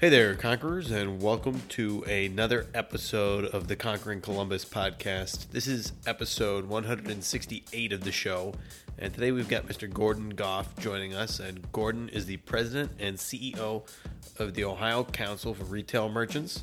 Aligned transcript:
Hey 0.00 0.10
there, 0.10 0.36
Conquerors, 0.36 0.92
and 0.92 1.20
welcome 1.20 1.60
to 1.70 2.04
another 2.04 2.68
episode 2.72 3.46
of 3.46 3.66
the 3.66 3.74
Conquering 3.74 4.20
Columbus 4.20 4.64
podcast. 4.64 5.50
This 5.50 5.66
is 5.66 5.90
episode 6.06 6.66
168 6.66 7.92
of 7.92 8.04
the 8.04 8.12
show, 8.12 8.54
and 8.96 9.12
today 9.12 9.32
we've 9.32 9.48
got 9.48 9.66
Mr. 9.66 9.92
Gordon 9.92 10.28
Goff 10.30 10.76
joining 10.78 11.14
us. 11.14 11.40
And 11.40 11.72
Gordon 11.72 12.10
is 12.10 12.26
the 12.26 12.36
president 12.36 12.92
and 13.00 13.16
CEO 13.16 13.88
of 14.38 14.54
the 14.54 14.62
Ohio 14.62 15.02
Council 15.02 15.52
for 15.52 15.64
Retail 15.64 16.08
Merchants. 16.08 16.62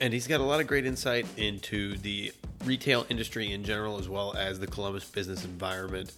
And 0.00 0.12
he's 0.12 0.26
got 0.26 0.40
a 0.40 0.44
lot 0.44 0.58
of 0.58 0.66
great 0.66 0.84
insight 0.84 1.26
into 1.36 1.96
the 1.98 2.32
retail 2.64 3.06
industry 3.08 3.52
in 3.52 3.62
general, 3.62 4.00
as 4.00 4.08
well 4.08 4.34
as 4.36 4.58
the 4.58 4.66
Columbus 4.66 5.08
business 5.08 5.44
environment. 5.44 6.12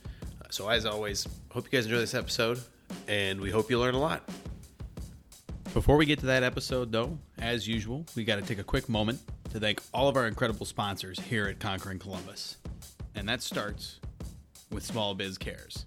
So, 0.48 0.70
as 0.70 0.86
always, 0.86 1.28
hope 1.50 1.66
you 1.66 1.78
guys 1.78 1.84
enjoy 1.84 1.98
this 1.98 2.14
episode, 2.14 2.60
and 3.08 3.42
we 3.42 3.50
hope 3.50 3.68
you 3.68 3.78
learn 3.78 3.94
a 3.94 4.00
lot. 4.00 4.26
Before 5.72 5.96
we 5.96 6.04
get 6.04 6.18
to 6.18 6.26
that 6.26 6.42
episode, 6.42 6.90
though, 6.90 7.16
as 7.38 7.68
usual, 7.68 8.04
we 8.16 8.24
got 8.24 8.36
to 8.36 8.42
take 8.42 8.58
a 8.58 8.64
quick 8.64 8.88
moment 8.88 9.20
to 9.52 9.60
thank 9.60 9.80
all 9.94 10.08
of 10.08 10.16
our 10.16 10.26
incredible 10.26 10.66
sponsors 10.66 11.20
here 11.20 11.46
at 11.46 11.60
Conquering 11.60 12.00
Columbus. 12.00 12.56
And 13.14 13.28
that 13.28 13.40
starts 13.40 14.00
with 14.72 14.82
Small 14.82 15.14
Biz 15.14 15.38
Cares. 15.38 15.86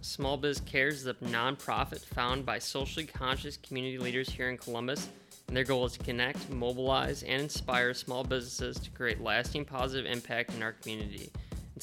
Small 0.00 0.36
Biz 0.36 0.60
Cares 0.62 1.02
is 1.02 1.06
a 1.06 1.14
nonprofit 1.14 2.04
founded 2.04 2.44
by 2.44 2.58
socially 2.58 3.06
conscious 3.06 3.56
community 3.56 3.98
leaders 3.98 4.28
here 4.28 4.50
in 4.50 4.58
Columbus, 4.58 5.08
and 5.46 5.56
their 5.56 5.62
goal 5.62 5.84
is 5.84 5.92
to 5.92 6.04
connect, 6.04 6.50
mobilize, 6.50 7.22
and 7.22 7.42
inspire 7.42 7.94
small 7.94 8.24
businesses 8.24 8.80
to 8.80 8.90
create 8.90 9.20
lasting 9.20 9.64
positive 9.64 10.10
impact 10.10 10.54
in 10.54 10.62
our 10.62 10.72
community. 10.72 11.30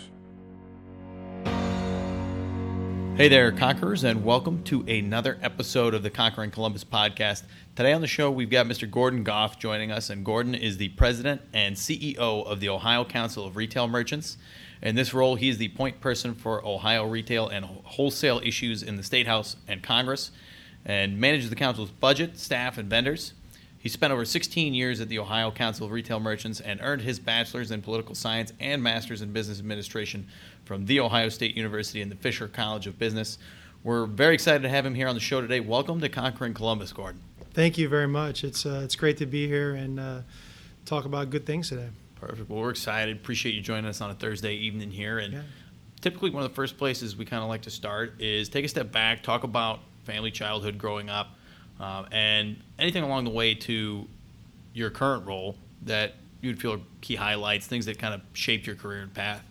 Hey 3.21 3.27
there, 3.27 3.51
Conquerors, 3.51 4.03
and 4.03 4.25
welcome 4.25 4.63
to 4.63 4.81
another 4.87 5.37
episode 5.43 5.93
of 5.93 6.01
the 6.01 6.09
Conquering 6.09 6.49
Columbus 6.49 6.83
podcast. 6.83 7.43
Today 7.75 7.93
on 7.93 8.01
the 8.01 8.07
show, 8.07 8.31
we've 8.31 8.49
got 8.49 8.65
Mr. 8.65 8.89
Gordon 8.89 9.23
Goff 9.23 9.59
joining 9.59 9.91
us, 9.91 10.09
and 10.09 10.25
Gordon 10.25 10.55
is 10.55 10.77
the 10.77 10.89
president 10.89 11.39
and 11.53 11.75
CEO 11.75 12.17
of 12.17 12.59
the 12.59 12.69
Ohio 12.69 13.05
Council 13.05 13.45
of 13.45 13.57
Retail 13.57 13.87
Merchants. 13.87 14.39
In 14.81 14.95
this 14.95 15.13
role, 15.13 15.35
he 15.35 15.49
is 15.49 15.59
the 15.59 15.67
point 15.67 16.01
person 16.01 16.33
for 16.33 16.65
Ohio 16.65 17.05
retail 17.05 17.47
and 17.47 17.63
wholesale 17.63 18.41
issues 18.43 18.81
in 18.81 18.97
the 18.97 19.03
State 19.03 19.27
House 19.27 19.55
and 19.67 19.83
Congress, 19.83 20.31
and 20.83 21.19
manages 21.19 21.51
the 21.51 21.55
council's 21.55 21.91
budget, 21.91 22.39
staff, 22.39 22.79
and 22.79 22.89
vendors. 22.89 23.33
He 23.81 23.89
spent 23.89 24.13
over 24.13 24.25
16 24.25 24.75
years 24.75 25.01
at 25.01 25.09
the 25.09 25.17
Ohio 25.17 25.49
Council 25.49 25.87
of 25.87 25.91
Retail 25.91 26.19
Merchants 26.19 26.59
and 26.59 26.79
earned 26.83 27.01
his 27.01 27.19
bachelor's 27.19 27.71
in 27.71 27.81
political 27.81 28.13
science 28.13 28.53
and 28.59 28.81
master's 28.83 29.23
in 29.23 29.33
business 29.33 29.57
administration 29.57 30.27
from 30.65 30.85
The 30.85 30.99
Ohio 30.99 31.29
State 31.29 31.57
University 31.57 32.01
and 32.03 32.11
the 32.11 32.15
Fisher 32.15 32.47
College 32.47 32.85
of 32.85 32.99
Business. 32.99 33.39
We're 33.83 34.05
very 34.05 34.35
excited 34.35 34.61
to 34.61 34.69
have 34.69 34.85
him 34.85 34.93
here 34.93 35.07
on 35.07 35.15
the 35.15 35.19
show 35.21 35.41
today. 35.41 35.59
Welcome 35.61 35.99
to 36.01 36.09
Conquering 36.09 36.53
Columbus, 36.53 36.93
Gordon. 36.93 37.21
Thank 37.55 37.79
you 37.79 37.89
very 37.89 38.07
much. 38.07 38.43
It's 38.43 38.67
uh, 38.67 38.81
it's 38.83 38.95
great 38.95 39.17
to 39.17 39.25
be 39.25 39.47
here 39.47 39.73
and 39.73 39.99
uh, 39.99 40.19
talk 40.85 41.05
about 41.05 41.31
good 41.31 41.47
things 41.47 41.69
today. 41.69 41.89
Perfect. 42.15 42.51
Well, 42.51 42.61
we're 42.61 42.69
excited. 42.69 43.17
Appreciate 43.17 43.55
you 43.55 43.61
joining 43.61 43.85
us 43.87 43.99
on 43.99 44.11
a 44.11 44.13
Thursday 44.13 44.53
evening 44.53 44.91
here. 44.91 45.17
And 45.17 45.33
Yeah. 45.33 45.41
typically, 46.01 46.29
one 46.29 46.43
of 46.43 46.49
the 46.51 46.55
first 46.55 46.77
places 46.77 47.15
we 47.17 47.25
kind 47.25 47.41
of 47.41 47.49
like 47.49 47.63
to 47.63 47.71
start 47.71 48.21
is 48.21 48.47
take 48.47 48.63
a 48.63 48.67
step 48.67 48.91
back, 48.91 49.23
talk 49.23 49.43
about 49.43 49.79
family, 50.03 50.29
childhood, 50.29 50.77
growing 50.77 51.09
up, 51.09 51.35
um, 51.81 52.05
and 52.11 52.57
anything 52.77 53.03
along 53.03 53.23
the 53.25 53.31
way 53.31 53.55
to 53.55 54.07
your 54.73 54.89
current 54.89 55.25
role 55.25 55.55
that 55.83 56.13
you'd 56.41 56.61
feel 56.61 56.73
are 56.73 56.79
key 57.01 57.15
highlights, 57.15 57.67
things 57.67 57.85
that 57.87 57.97
kind 57.97 58.13
of 58.13 58.21
shaped 58.33 58.67
your 58.67 58.75
career 58.75 59.01
and 59.01 59.13
path. 59.13 59.43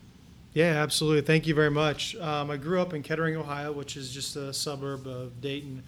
Yeah, 0.54 0.82
absolutely. 0.82 1.22
Thank 1.22 1.46
you 1.46 1.54
very 1.54 1.70
much. 1.70 2.16
Um, 2.16 2.50
I 2.50 2.56
grew 2.56 2.80
up 2.80 2.94
in 2.94 3.02
Kettering, 3.02 3.36
Ohio, 3.36 3.72
which 3.72 3.96
is 3.96 4.12
just 4.12 4.36
a 4.36 4.52
suburb 4.52 5.06
of 5.06 5.40
Dayton, 5.40 5.82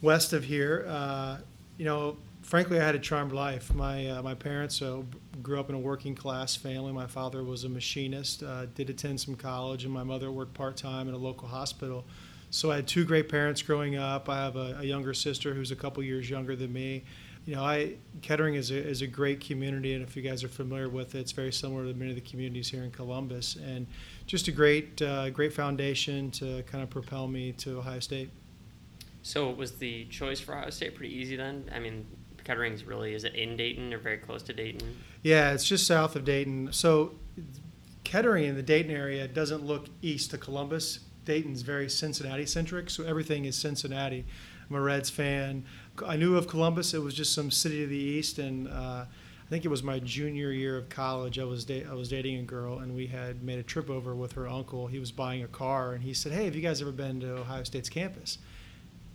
west 0.00 0.32
of 0.32 0.44
here. 0.44 0.84
Uh, 0.88 1.38
you 1.76 1.84
know, 1.84 2.16
frankly, 2.42 2.80
I 2.80 2.84
had 2.84 2.94
a 2.94 2.98
charmed 2.98 3.32
life. 3.32 3.72
My 3.74 4.10
uh, 4.10 4.22
my 4.22 4.34
parents 4.34 4.82
uh, 4.82 5.02
grew 5.42 5.60
up 5.60 5.68
in 5.68 5.76
a 5.76 5.78
working 5.78 6.16
class 6.16 6.56
family. 6.56 6.92
My 6.92 7.06
father 7.06 7.44
was 7.44 7.62
a 7.62 7.68
machinist, 7.68 8.42
uh, 8.42 8.66
did 8.74 8.90
attend 8.90 9.20
some 9.20 9.36
college, 9.36 9.84
and 9.84 9.92
my 9.92 10.02
mother 10.02 10.32
worked 10.32 10.54
part 10.54 10.76
time 10.76 11.08
in 11.08 11.14
a 11.14 11.18
local 11.18 11.46
hospital. 11.46 12.04
So 12.50 12.70
I 12.70 12.76
had 12.76 12.86
two 12.86 13.04
great 13.04 13.28
parents 13.28 13.62
growing 13.62 13.96
up. 13.96 14.28
I 14.28 14.36
have 14.36 14.56
a, 14.56 14.78
a 14.80 14.84
younger 14.84 15.14
sister 15.14 15.54
who's 15.54 15.70
a 15.70 15.76
couple 15.76 16.02
years 16.02 16.28
younger 16.30 16.56
than 16.56 16.72
me. 16.72 17.04
You 17.44 17.56
know, 17.56 17.64
I 17.64 17.94
Kettering 18.20 18.54
is 18.54 18.70
a, 18.70 18.76
is 18.76 19.00
a 19.00 19.06
great 19.06 19.40
community, 19.40 19.94
and 19.94 20.02
if 20.02 20.16
you 20.16 20.22
guys 20.22 20.44
are 20.44 20.48
familiar 20.48 20.88
with 20.88 21.14
it, 21.14 21.20
it's 21.20 21.32
very 21.32 21.52
similar 21.52 21.84
to 21.86 21.94
many 21.94 22.10
of 22.10 22.16
the 22.16 22.28
communities 22.28 22.68
here 22.68 22.82
in 22.82 22.90
Columbus, 22.90 23.56
and 23.56 23.86
just 24.26 24.48
a 24.48 24.52
great 24.52 25.00
uh, 25.00 25.30
great 25.30 25.52
foundation 25.52 26.30
to 26.32 26.62
kind 26.64 26.82
of 26.82 26.90
propel 26.90 27.26
me 27.26 27.52
to 27.52 27.78
Ohio 27.78 28.00
State. 28.00 28.30
So, 29.22 29.50
was 29.50 29.72
the 29.72 30.04
choice 30.06 30.40
for 30.40 30.54
Ohio 30.54 30.70
State 30.70 30.94
pretty 30.94 31.14
easy 31.14 31.36
then? 31.36 31.70
I 31.74 31.78
mean, 31.78 32.06
Kettering's 32.48 32.84
really, 32.84 33.12
is 33.12 33.24
it 33.24 33.34
in 33.34 33.58
Dayton 33.58 33.92
or 33.92 33.98
very 33.98 34.16
close 34.16 34.42
to 34.44 34.54
Dayton? 34.54 34.96
Yeah, 35.22 35.52
it's 35.52 35.66
just 35.66 35.86
south 35.86 36.16
of 36.16 36.24
Dayton. 36.24 36.72
So 36.72 37.12
Kettering 38.04 38.44
in 38.44 38.56
the 38.56 38.62
Dayton 38.62 38.90
area 38.90 39.28
doesn't 39.28 39.66
look 39.66 39.88
east 40.00 40.30
to 40.30 40.38
Columbus. 40.38 41.00
Dayton's 41.28 41.60
very 41.60 41.90
Cincinnati 41.90 42.46
centric, 42.46 42.88
so 42.88 43.04
everything 43.04 43.44
is 43.44 43.54
Cincinnati. 43.54 44.24
I'm 44.68 44.76
a 44.76 44.80
Reds 44.80 45.10
fan. 45.10 45.66
I 46.06 46.16
knew 46.16 46.38
of 46.38 46.48
Columbus; 46.48 46.94
it 46.94 47.02
was 47.02 47.12
just 47.12 47.34
some 47.34 47.50
city 47.50 47.80
to 47.80 47.86
the 47.86 47.96
east, 47.96 48.38
and 48.38 48.66
uh, 48.66 49.04
I 49.04 49.50
think 49.50 49.66
it 49.66 49.68
was 49.68 49.82
my 49.82 49.98
junior 49.98 50.52
year 50.52 50.78
of 50.78 50.88
college. 50.88 51.38
I 51.38 51.44
was 51.44 51.66
da- 51.66 51.84
I 51.84 51.92
was 51.92 52.08
dating 52.08 52.38
a 52.38 52.44
girl, 52.44 52.78
and 52.78 52.94
we 52.94 53.08
had 53.08 53.42
made 53.42 53.58
a 53.58 53.62
trip 53.62 53.90
over 53.90 54.14
with 54.14 54.32
her 54.32 54.48
uncle. 54.48 54.86
He 54.86 54.98
was 54.98 55.12
buying 55.12 55.42
a 55.42 55.48
car, 55.48 55.92
and 55.92 56.02
he 56.02 56.14
said, 56.14 56.32
"Hey, 56.32 56.46
have 56.46 56.56
you 56.56 56.62
guys 56.62 56.80
ever 56.80 56.92
been 56.92 57.20
to 57.20 57.36
Ohio 57.36 57.62
State's 57.62 57.90
campus?" 57.90 58.38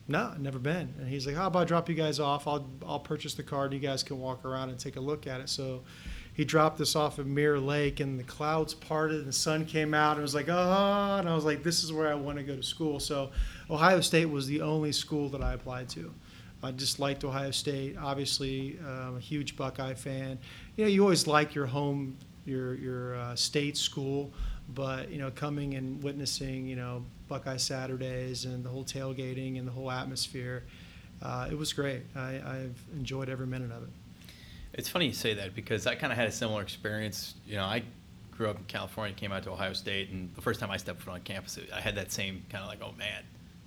No, 0.07 0.35
never 0.37 0.59
been. 0.59 0.93
And 0.99 1.07
he's 1.07 1.25
like, 1.25 1.35
"How 1.35 1.47
about 1.47 1.63
I 1.63 1.65
drop 1.65 1.89
you 1.89 1.95
guys 1.95 2.19
off? 2.19 2.47
I'll 2.47 2.69
I'll 2.85 2.99
purchase 2.99 3.33
the 3.33 3.43
car, 3.43 3.65
and 3.65 3.73
you 3.73 3.79
guys 3.79 4.03
can 4.03 4.19
walk 4.19 4.45
around 4.45 4.69
and 4.69 4.77
take 4.77 4.97
a 4.97 5.01
look 5.01 5.25
at 5.25 5.41
it." 5.41 5.49
So 5.49 5.81
he 6.33 6.43
dropped 6.43 6.81
us 6.81 6.95
off 6.95 7.19
at 7.19 7.25
Mirror 7.25 7.59
Lake, 7.59 7.99
and 7.99 8.19
the 8.19 8.23
clouds 8.23 8.73
parted, 8.73 9.19
and 9.19 9.27
the 9.27 9.33
sun 9.33 9.65
came 9.65 9.93
out, 9.93 10.11
and 10.11 10.19
it 10.19 10.23
was 10.23 10.35
like, 10.35 10.49
"Oh!" 10.49 11.17
And 11.19 11.29
I 11.29 11.35
was 11.35 11.45
like, 11.45 11.63
"This 11.63 11.83
is 11.83 11.93
where 11.93 12.09
I 12.09 12.15
want 12.15 12.37
to 12.39 12.43
go 12.43 12.55
to 12.55 12.63
school." 12.63 12.99
So 12.99 13.31
Ohio 13.69 14.01
State 14.01 14.25
was 14.25 14.47
the 14.47 14.61
only 14.61 14.91
school 14.91 15.29
that 15.29 15.41
I 15.41 15.53
applied 15.53 15.89
to. 15.89 16.13
I 16.63 16.71
just 16.71 16.99
liked 16.99 17.23
Ohio 17.23 17.51
State. 17.51 17.97
Obviously, 18.01 18.79
I'm 18.87 19.17
a 19.17 19.19
huge 19.19 19.55
Buckeye 19.57 19.93
fan. 19.93 20.39
You 20.75 20.85
know, 20.85 20.89
you 20.89 21.03
always 21.03 21.27
like 21.27 21.53
your 21.53 21.65
home, 21.65 22.17
your 22.45 22.75
your 22.75 23.15
uh, 23.15 23.35
state 23.35 23.77
school, 23.77 24.31
but 24.73 25.09
you 25.11 25.19
know, 25.19 25.29
coming 25.31 25.75
and 25.75 26.01
witnessing, 26.01 26.65
you 26.65 26.75
know, 26.75 27.03
Buckeye 27.27 27.57
Saturdays 27.57 28.45
and 28.45 28.63
the 28.63 28.69
whole 28.69 28.85
tailgating 28.85 29.59
and 29.59 29.67
the 29.67 29.71
whole 29.71 29.91
atmosphere, 29.91 30.63
uh, 31.21 31.47
it 31.51 31.57
was 31.57 31.73
great. 31.73 32.03
I, 32.15 32.41
I've 32.45 32.81
enjoyed 32.93 33.29
every 33.29 33.47
minute 33.47 33.71
of 33.71 33.83
it. 33.83 33.89
It's 34.73 34.89
funny 34.89 35.07
you 35.07 35.13
say 35.13 35.33
that 35.35 35.55
because 35.55 35.85
I 35.85 35.95
kind 35.95 36.11
of 36.11 36.17
had 36.17 36.27
a 36.27 36.31
similar 36.31 36.61
experience. 36.61 37.35
You 37.45 37.57
know, 37.57 37.63
I 37.65 37.83
grew 38.31 38.49
up 38.49 38.57
in 38.57 38.63
California, 38.65 39.15
came 39.15 39.31
out 39.31 39.43
to 39.43 39.51
Ohio 39.51 39.73
State, 39.73 40.09
and 40.09 40.33
the 40.35 40.41
first 40.41 40.59
time 40.59 40.71
I 40.71 40.77
stepped 40.77 41.01
foot 41.01 41.13
on 41.13 41.21
campus, 41.21 41.59
I 41.73 41.79
had 41.79 41.95
that 41.95 42.11
same 42.11 42.43
kind 42.49 42.63
of 42.63 42.69
like, 42.69 42.79
oh 42.81 42.93
man, 42.97 43.23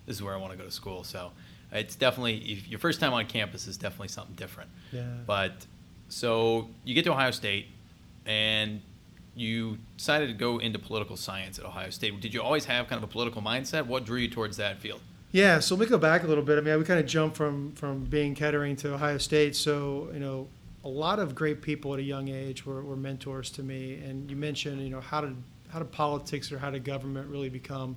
this 0.06 0.16
is 0.16 0.22
where 0.22 0.34
I 0.34 0.36
want 0.36 0.52
to 0.52 0.58
go 0.58 0.64
to 0.64 0.70
school. 0.70 1.04
So 1.04 1.30
it's 1.72 1.94
definitely 1.94 2.38
if 2.38 2.68
your 2.68 2.78
first 2.78 3.00
time 3.00 3.12
on 3.12 3.26
campus 3.26 3.66
is 3.66 3.76
definitely 3.76 4.08
something 4.08 4.34
different. 4.34 4.70
Yeah. 4.92 5.04
But 5.26 5.66
so 6.08 6.68
you 6.84 6.94
get 6.94 7.04
to 7.04 7.12
Ohio 7.12 7.30
State, 7.30 7.66
and 8.24 8.80
you 9.34 9.78
decided 9.96 10.28
to 10.28 10.34
go 10.34 10.58
into 10.58 10.78
political 10.78 11.16
science 11.16 11.58
at 11.58 11.64
Ohio 11.64 11.90
State. 11.90 12.18
Did 12.20 12.32
you 12.32 12.42
always 12.42 12.64
have 12.64 12.88
kind 12.88 13.02
of 13.02 13.08
a 13.08 13.12
political 13.12 13.42
mindset? 13.42 13.86
What 13.86 14.04
drew 14.04 14.18
you 14.18 14.28
towards 14.28 14.56
that 14.56 14.80
field? 14.80 15.00
Yeah, 15.32 15.58
so 15.58 15.74
let 15.74 15.82
me 15.82 15.90
go 15.90 15.98
back 15.98 16.24
a 16.24 16.26
little 16.26 16.42
bit. 16.42 16.56
I 16.56 16.62
mean, 16.62 16.78
we 16.78 16.84
kind 16.84 16.98
of 16.98 17.06
jumped 17.06 17.36
from 17.36 17.72
from 17.72 18.04
being 18.04 18.34
Kettering 18.34 18.76
to 18.76 18.94
Ohio 18.94 19.18
State. 19.18 19.54
So 19.54 20.08
you 20.12 20.20
know, 20.20 20.48
a 20.86 20.88
lot 20.88 21.18
of 21.18 21.34
great 21.34 21.62
people 21.62 21.92
at 21.94 21.98
a 21.98 22.02
young 22.04 22.28
age 22.28 22.64
were, 22.64 22.80
were 22.80 22.94
mentors 22.94 23.50
to 23.50 23.62
me. 23.64 23.94
And 24.04 24.30
you 24.30 24.36
mentioned, 24.36 24.80
you 24.80 24.88
know, 24.88 25.00
how 25.00 25.20
did 25.20 25.36
how 25.68 25.80
did 25.80 25.90
politics 25.90 26.52
or 26.52 26.60
how 26.60 26.70
did 26.70 26.84
government 26.84 27.28
really 27.28 27.48
become 27.48 27.96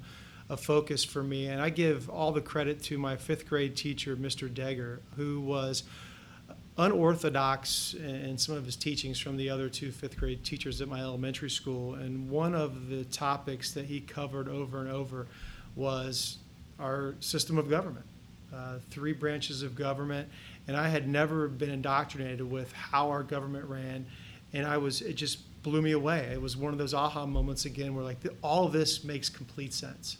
a 0.49 0.57
focus 0.57 1.03
for 1.03 1.21
me? 1.21 1.45
And 1.45 1.61
I 1.61 1.69
give 1.69 2.09
all 2.09 2.31
the 2.31 2.41
credit 2.41 2.81
to 2.85 2.97
my 2.97 3.15
fifth 3.15 3.47
grade 3.47 3.75
teacher, 3.75 4.17
Mr. 4.17 4.49
Degger, 4.49 5.01
who 5.15 5.39
was 5.39 5.83
unorthodox 6.79 7.93
in 7.93 8.39
some 8.39 8.55
of 8.55 8.65
his 8.65 8.75
teachings 8.75 9.19
from 9.19 9.37
the 9.37 9.51
other 9.51 9.69
two 9.69 9.91
fifth 9.91 10.17
grade 10.17 10.43
teachers 10.43 10.81
at 10.81 10.87
my 10.87 10.99
elementary 10.99 11.51
school. 11.51 11.93
And 11.93 12.27
one 12.27 12.55
of 12.55 12.89
the 12.89 13.03
topics 13.05 13.71
that 13.73 13.85
he 13.85 14.01
covered 14.01 14.47
over 14.47 14.79
and 14.79 14.89
over 14.89 15.27
was 15.75 16.39
our 16.79 17.13
system 17.19 17.59
of 17.59 17.69
government, 17.69 18.05
uh, 18.51 18.79
three 18.89 19.13
branches 19.13 19.61
of 19.61 19.75
government. 19.75 20.27
And 20.69 20.77
I 20.77 20.87
had 20.87 21.09
never 21.09 21.47
been 21.47 21.71
indoctrinated 21.71 22.43
with 22.43 22.71
how 22.73 23.09
our 23.09 23.23
government 23.23 23.65
ran. 23.65 24.05
And 24.53 24.67
I 24.67 24.77
was, 24.77 25.01
it 25.01 25.13
just 25.13 25.39
blew 25.63 25.81
me 25.81 25.93
away. 25.93 26.29
It 26.31 26.39
was 26.39 26.55
one 26.55 26.73
of 26.73 26.77
those 26.77 26.93
aha 26.93 27.25
moments 27.25 27.65
again 27.65 27.95
where 27.95 28.03
like 28.03 28.19
all 28.43 28.67
of 28.67 28.71
this 28.71 29.03
makes 29.03 29.29
complete 29.29 29.73
sense. 29.73 30.19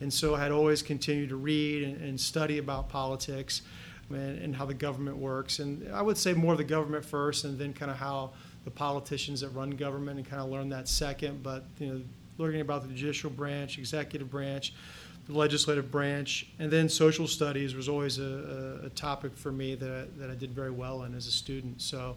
And 0.00 0.10
so 0.10 0.34
I 0.34 0.40
had 0.40 0.52
always 0.52 0.80
continued 0.80 1.28
to 1.28 1.36
read 1.36 1.82
and, 1.82 2.00
and 2.00 2.18
study 2.18 2.56
about 2.56 2.88
politics 2.88 3.60
and, 4.08 4.38
and, 4.38 4.56
how 4.56 4.64
the 4.64 4.72
government 4.72 5.18
works. 5.18 5.58
And 5.58 5.92
I 5.92 6.00
would 6.00 6.16
say 6.16 6.32
more 6.32 6.52
of 6.52 6.58
the 6.58 6.64
government 6.64 7.04
first, 7.04 7.44
and 7.44 7.58
then 7.58 7.74
kind 7.74 7.90
of 7.90 7.98
how 7.98 8.30
the 8.64 8.70
politicians 8.70 9.42
that 9.42 9.50
run 9.50 9.68
government, 9.72 10.18
and 10.18 10.26
kind 10.26 10.40
of 10.40 10.48
learn 10.48 10.70
that 10.70 10.88
second. 10.88 11.42
But 11.42 11.66
you 11.78 11.86
know, 11.86 12.00
learning 12.38 12.62
about 12.62 12.88
the 12.88 12.94
judicial 12.94 13.28
branch, 13.28 13.76
executive 13.76 14.30
branch, 14.30 14.72
the 15.30 15.38
legislative 15.38 15.90
branch, 15.90 16.46
and 16.58 16.70
then 16.70 16.88
social 16.88 17.26
studies 17.26 17.74
was 17.74 17.88
always 17.88 18.18
a, 18.18 18.80
a, 18.82 18.86
a 18.86 18.90
topic 18.90 19.36
for 19.36 19.52
me 19.52 19.74
that 19.74 19.90
I, 19.90 20.18
that 20.20 20.30
I 20.30 20.34
did 20.34 20.52
very 20.52 20.70
well 20.70 21.04
in 21.04 21.14
as 21.14 21.26
a 21.26 21.32
student. 21.32 21.80
So. 21.82 22.16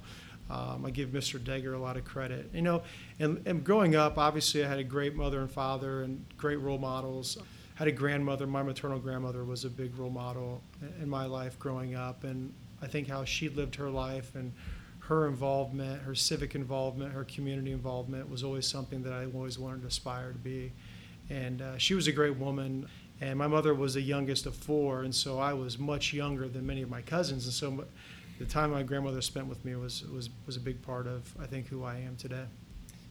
Um, 0.50 0.86
I 0.86 0.89
give 0.89 1.12
Mr. 1.12 1.39
Degger 1.39 1.74
a 1.74 1.77
lot 1.77 1.95
of 1.95 2.04
credit. 2.04 2.50
You 2.54 2.62
know, 2.62 2.83
and, 3.18 3.42
and 3.48 3.63
growing 3.63 3.95
up, 3.95 4.18
obviously, 4.18 4.63
I 4.63 4.68
had 4.68 4.77
a 4.77 4.83
great 4.83 5.15
mother 5.15 5.39
and 5.39 5.50
father 5.50 6.04
and 6.04 6.24
great 6.36 6.60
role 6.60 6.77
models 6.77 7.38
had 7.75 7.88
a 7.88 7.92
grandmother. 7.92 8.45
My 8.45 8.63
maternal 8.63 9.00
grandmother 9.00 9.44
was 9.44 9.65
a 9.65 9.69
big 9.69 9.98
role 9.98 10.10
model 10.10 10.62
in 11.01 11.10
my 11.10 11.25
life 11.25 11.57
growing 11.60 11.95
up, 11.95 12.24
and 12.24 12.54
I 12.81 12.88
think 12.88 13.07
how 13.07 13.24
she 13.24 13.50
lived 13.50 13.75
her 13.75 13.89
life 13.89 14.36
and 14.36 14.51
her 15.00 15.27
involvement, 15.27 16.01
her 16.01 16.15
civic 16.15 16.56
involvement, 16.56 17.12
her 17.13 17.25
community 17.25 17.71
involvement 17.71 18.30
was 18.30 18.44
always 18.44 18.65
something 18.65 19.04
that 19.04 19.13
I 19.13 19.25
always 19.25 19.60
wanted 19.60 19.81
to 19.81 19.88
aspire 19.88 20.31
to 20.31 20.38
be. 20.38 20.71
And 21.30 21.62
uh, 21.62 21.77
she 21.77 21.94
was 21.94 22.07
a 22.07 22.12
great 22.12 22.38
woman. 22.38 22.88
And 23.21 23.38
my 23.38 23.48
mother 23.48 23.74
was 23.74 23.94
the 23.94 24.01
youngest 24.01 24.45
of 24.45 24.56
four, 24.56 25.04
and 25.04 25.13
so 25.13 25.39
I 25.39 25.54
was 25.54 25.80
much 25.80 26.13
younger 26.13 26.48
than 26.48 26.65
many 26.65 26.81
of 26.81 26.89
my 26.89 27.01
cousins. 27.01 27.45
And 27.45 27.54
so 27.54 27.86
the 28.39 28.45
time 28.45 28.71
my 28.71 28.83
grandmother 28.83 29.21
spent 29.21 29.48
with 29.48 29.63
me 29.63 29.75
was, 29.75 30.04
was, 30.07 30.30
was 30.45 30.57
a 30.57 30.60
big 30.60 30.81
part 30.81 31.07
of, 31.07 31.33
I 31.39 31.45
think, 31.45 31.68
who 31.68 31.83
I 31.83 31.98
am 31.98 32.15
today. 32.18 32.45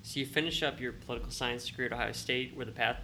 So 0.02 0.20
you 0.20 0.26
finish 0.26 0.62
up 0.62 0.80
your 0.80 0.92
political 0.92 1.30
science 1.30 1.66
degree 1.66 1.86
at 1.86 1.92
Ohio 1.92 2.12
State, 2.12 2.56
where 2.56 2.66
the 2.66 2.72
path 2.72 2.96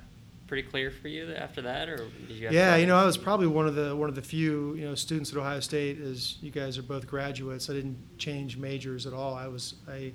pretty 0.49 0.69
clear 0.69 0.91
for 0.91 1.09
you 1.09 1.33
after 1.35 1.62
that, 1.62 1.89
or 1.89 2.09
did 2.27 2.37
you? 2.37 2.49
yeah, 2.50 2.75
you 2.75 2.87
know, 2.87 2.97
I 2.97 3.05
was 3.05 3.17
probably 3.17 3.47
one 3.47 3.69
of 3.69 3.75
the 3.75 3.95
one 3.95 4.09
of 4.09 4.15
the 4.15 4.23
few 4.23 4.75
you 4.75 4.87
know 4.87 4.95
students 4.97 5.31
at 5.31 5.39
Ohio 5.39 5.61
State. 5.61 6.00
As 6.00 6.39
you 6.41 6.50
guys 6.50 6.77
are 6.77 6.83
both 6.83 7.06
graduates, 7.06 7.71
I 7.71 7.75
didn't 7.75 7.99
change 8.19 8.56
majors 8.56 9.06
at 9.06 9.12
all. 9.12 9.35
I 9.35 9.47
was 9.47 9.75
I 9.87 10.12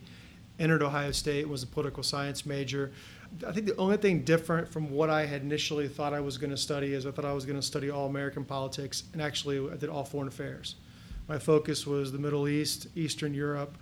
entered 0.59 0.83
Ohio 0.83 1.11
State 1.11 1.47
was 1.47 1.63
a 1.63 1.67
political 1.67 2.03
science 2.03 2.45
major. 2.45 2.91
I 3.47 3.51
think 3.51 3.65
the 3.65 3.75
only 3.77 3.97
thing 3.97 4.23
different 4.23 4.67
from 4.67 4.89
what 4.91 5.09
I 5.09 5.25
had 5.25 5.41
initially 5.41 5.87
thought 5.87 6.13
I 6.13 6.19
was 6.19 6.37
going 6.37 6.51
to 6.51 6.57
study 6.57 6.93
is 6.93 7.05
I 7.05 7.11
thought 7.11 7.25
I 7.25 7.33
was 7.33 7.45
going 7.45 7.59
to 7.59 7.65
study 7.65 7.89
all 7.89 8.05
American 8.05 8.45
politics, 8.45 9.03
and 9.13 9.21
actually 9.21 9.59
I 9.71 9.75
did 9.75 9.89
all 9.89 10.03
foreign 10.03 10.27
affairs. 10.27 10.75
My 11.27 11.39
focus 11.39 11.87
was 11.87 12.11
the 12.11 12.19
Middle 12.19 12.47
East, 12.47 12.87
Eastern 12.95 13.33
Europe, 13.33 13.77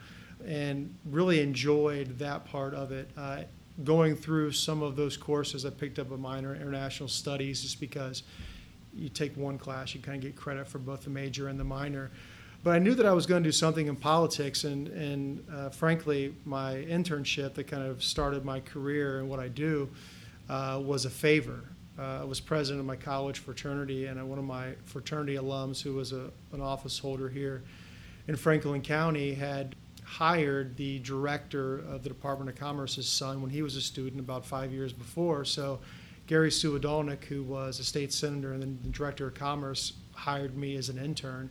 and 0.46 0.94
really 1.06 1.42
enjoyed 1.42 2.20
that 2.20 2.46
part 2.46 2.74
of 2.74 2.92
it. 2.92 3.10
Uh, 3.18 3.44
going 3.84 4.16
through 4.16 4.52
some 4.52 4.82
of 4.82 4.96
those 4.96 5.18
courses, 5.18 5.66
I 5.66 5.70
picked 5.70 6.00
up 6.00 6.12
a 6.12 6.18
minor 6.18 6.54
in 6.54 6.62
international 6.62 7.10
studies 7.10 7.62
just 7.62 7.80
because 7.80 8.24
you 8.94 9.10
take 9.10 9.36
one 9.38 9.58
class, 9.58 9.96
you 9.96 10.02
kind 10.02 10.18
of 10.18 10.22
get 10.22 10.36
credit 10.36 10.68
for 10.68 10.80
both 10.80 11.04
the 11.04 11.10
major 11.10 11.48
and 11.48 11.60
the 11.60 11.64
minor. 11.64 12.12
But 12.64 12.76
I 12.76 12.80
knew 12.80 12.94
that 12.94 13.08
I 13.08 13.14
was 13.14 13.26
going 13.26 13.42
to 13.42 13.48
do 13.48 13.52
something 13.52 13.88
in 13.88 13.96
politics, 13.96 14.66
and, 14.66 14.88
and 14.90 15.44
uh, 15.52 15.70
frankly, 15.70 16.36
my 16.46 16.76
internship 16.76 17.56
that 17.56 17.66
kind 17.66 17.82
of 17.82 18.04
started 18.04 18.46
my 18.46 18.60
career 18.60 19.20
and 19.20 19.28
what 19.28 19.40
I 19.40 19.48
do 19.48 19.90
uh, 20.48 20.80
was 20.84 21.06
a 21.06 21.10
favor. 21.10 21.64
Uh, 21.98 22.20
I 22.22 22.24
was 22.24 22.40
president 22.40 22.80
of 22.80 22.86
my 22.86 22.96
college 22.96 23.40
fraternity, 23.40 24.06
and 24.06 24.30
one 24.30 24.38
of 24.38 24.46
my 24.46 24.74
fraternity 24.86 25.38
alums, 25.38 25.82
who 25.82 25.96
was 25.96 26.12
a, 26.12 26.30
an 26.54 26.62
office 26.62 27.00
holder 27.00 27.30
here 27.30 27.64
in 28.28 28.36
Franklin 28.36 28.82
County, 28.82 29.34
had 29.34 29.76
hired 30.04 30.78
the 30.78 31.00
director 31.00 31.80
of 31.80 32.04
the 32.04 32.10
Department 32.10 32.50
of 32.50 32.56
Commerce's 32.56 33.08
son 33.08 33.42
when 33.42 33.50
he 33.50 33.64
was 33.64 33.76
a 33.76 33.82
student 33.82 34.20
about 34.20 34.46
five 34.46 34.72
years 34.72 34.94
before. 34.94 35.46
So 35.46 35.80
Gary 36.28 36.52
Suhadolnik, 36.52 37.24
who 37.24 37.42
was 37.44 37.80
a 37.80 37.84
state 37.84 38.14
senator 38.14 38.54
and 38.54 38.62
then 38.62 38.78
the 38.84 38.90
director 38.90 39.28
of 39.28 39.34
commerce, 39.34 39.94
hired 40.14 40.56
me 40.56 40.76
as 40.76 40.90
an 40.90 40.98
intern 40.98 41.50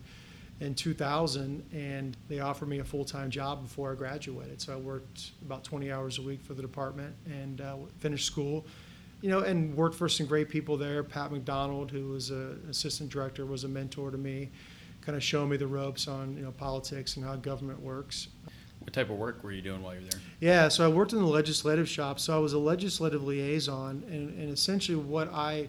in 0.61 0.75
2000, 0.75 1.64
and 1.73 2.17
they 2.29 2.40
offered 2.40 2.69
me 2.69 2.79
a 2.79 2.85
full-time 2.85 3.31
job 3.31 3.62
before 3.62 3.93
I 3.93 3.95
graduated. 3.95 4.61
So 4.61 4.75
I 4.75 4.76
worked 4.76 5.33
about 5.43 5.64
20 5.64 5.90
hours 5.90 6.19
a 6.19 6.23
week 6.23 6.43
for 6.43 6.55
the 6.55 6.62
department 6.62 7.14
and 7.26 7.61
uh, 7.61 7.76
finished 7.99 8.26
school. 8.26 8.67
You 9.23 9.29
know, 9.29 9.40
and 9.40 9.76
worked 9.76 9.97
for 9.97 10.09
some 10.09 10.26
great 10.26 10.49
people 10.49 10.79
there. 10.79 11.02
Pat 11.02 11.31
McDonald, 11.31 11.90
who 11.90 12.09
was 12.09 12.31
an 12.31 12.64
assistant 12.71 13.11
director, 13.11 13.45
was 13.45 13.64
a 13.64 13.69
mentor 13.69 14.11
to 14.11 14.17
me 14.17 14.50
kind 15.00 15.17
of 15.17 15.23
showing 15.23 15.49
me 15.49 15.57
the 15.57 15.67
ropes 15.67 16.09
on 16.09 16.37
you 16.37 16.43
know 16.43 16.52
politics 16.52 17.17
and 17.17 17.25
how 17.25 17.37
government 17.37 17.81
works. 17.81 18.29
What 18.81 18.93
type 18.95 19.11
of 19.11 19.17
work 19.17 19.43
were 19.43 19.52
you 19.52 19.61
doing 19.61 19.83
while 19.83 19.95
you 19.95 20.00
were 20.00 20.09
there? 20.09 20.21
Yeah, 20.40 20.69
so 20.69 20.85
I 20.85 20.88
worked 20.88 21.12
in 21.12 21.19
the 21.19 21.26
legislative 21.26 21.88
shop. 21.88 22.19
So 22.19 22.35
I 22.35 22.38
was 22.38 22.55
a 22.55 22.59
legislative 22.59 23.23
liaison, 23.23 24.05
and, 24.09 24.31
and 24.38 24.50
essentially 24.50 24.97
what 24.97 25.33
I 25.33 25.69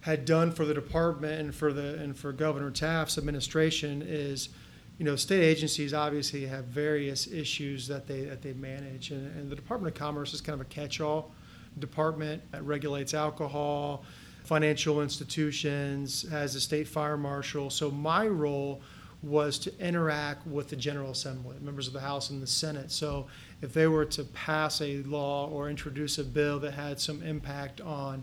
had 0.00 0.24
done 0.24 0.52
for 0.52 0.64
the 0.64 0.74
department 0.74 1.40
and 1.40 1.54
for 1.54 1.72
the 1.72 1.94
and 1.98 2.16
for 2.16 2.32
Governor 2.32 2.70
Taft's 2.70 3.18
administration 3.18 4.02
is, 4.06 4.50
you 4.98 5.04
know, 5.04 5.16
state 5.16 5.42
agencies 5.42 5.92
obviously 5.92 6.46
have 6.46 6.66
various 6.66 7.26
issues 7.26 7.88
that 7.88 8.06
they 8.06 8.22
that 8.22 8.42
they 8.42 8.52
manage, 8.52 9.10
and, 9.10 9.34
and 9.36 9.50
the 9.50 9.56
Department 9.56 9.94
of 9.94 9.98
Commerce 9.98 10.34
is 10.34 10.40
kind 10.40 10.60
of 10.60 10.66
a 10.66 10.70
catch-all 10.70 11.32
department 11.78 12.42
that 12.52 12.64
regulates 12.64 13.14
alcohol, 13.14 14.04
financial 14.44 15.02
institutions, 15.02 16.28
has 16.30 16.54
a 16.54 16.60
state 16.60 16.88
fire 16.88 17.16
marshal. 17.16 17.70
So 17.70 17.90
my 17.90 18.26
role 18.26 18.80
was 19.22 19.58
to 19.58 19.78
interact 19.80 20.46
with 20.46 20.68
the 20.68 20.76
General 20.76 21.10
Assembly, 21.10 21.56
members 21.60 21.88
of 21.88 21.92
the 21.92 22.00
House 22.00 22.30
and 22.30 22.40
the 22.40 22.46
Senate. 22.46 22.90
So 22.92 23.26
if 23.62 23.72
they 23.72 23.88
were 23.88 24.04
to 24.06 24.24
pass 24.24 24.80
a 24.80 25.02
law 25.02 25.48
or 25.48 25.68
introduce 25.68 26.18
a 26.18 26.24
bill 26.24 26.60
that 26.60 26.74
had 26.74 27.00
some 27.00 27.22
impact 27.22 27.80
on 27.80 28.22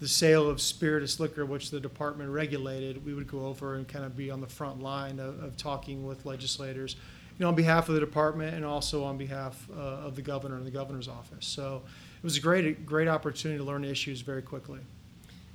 the 0.00 0.08
sale 0.08 0.48
of 0.48 0.60
spirituous 0.60 1.20
liquor, 1.20 1.46
which 1.46 1.70
the 1.70 1.80
department 1.80 2.30
regulated, 2.30 3.04
we 3.04 3.14
would 3.14 3.28
go 3.28 3.46
over 3.46 3.76
and 3.76 3.86
kind 3.86 4.04
of 4.04 4.16
be 4.16 4.30
on 4.30 4.40
the 4.40 4.46
front 4.46 4.82
line 4.82 5.18
of, 5.18 5.42
of 5.42 5.56
talking 5.56 6.06
with 6.06 6.26
legislators 6.26 6.96
you 7.38 7.44
know, 7.44 7.48
on 7.48 7.54
behalf 7.54 7.88
of 7.88 7.94
the 7.94 8.00
department 8.00 8.54
and 8.54 8.64
also 8.64 9.02
on 9.04 9.18
behalf 9.18 9.68
uh, 9.76 9.80
of 9.80 10.14
the 10.14 10.22
governor 10.22 10.56
and 10.56 10.66
the 10.66 10.70
governor's 10.70 11.08
office. 11.08 11.46
So 11.46 11.82
it 12.16 12.22
was 12.22 12.36
a 12.36 12.40
great, 12.40 12.86
great 12.86 13.08
opportunity 13.08 13.58
to 13.58 13.64
learn 13.64 13.84
issues 13.84 14.20
very 14.20 14.42
quickly. 14.42 14.80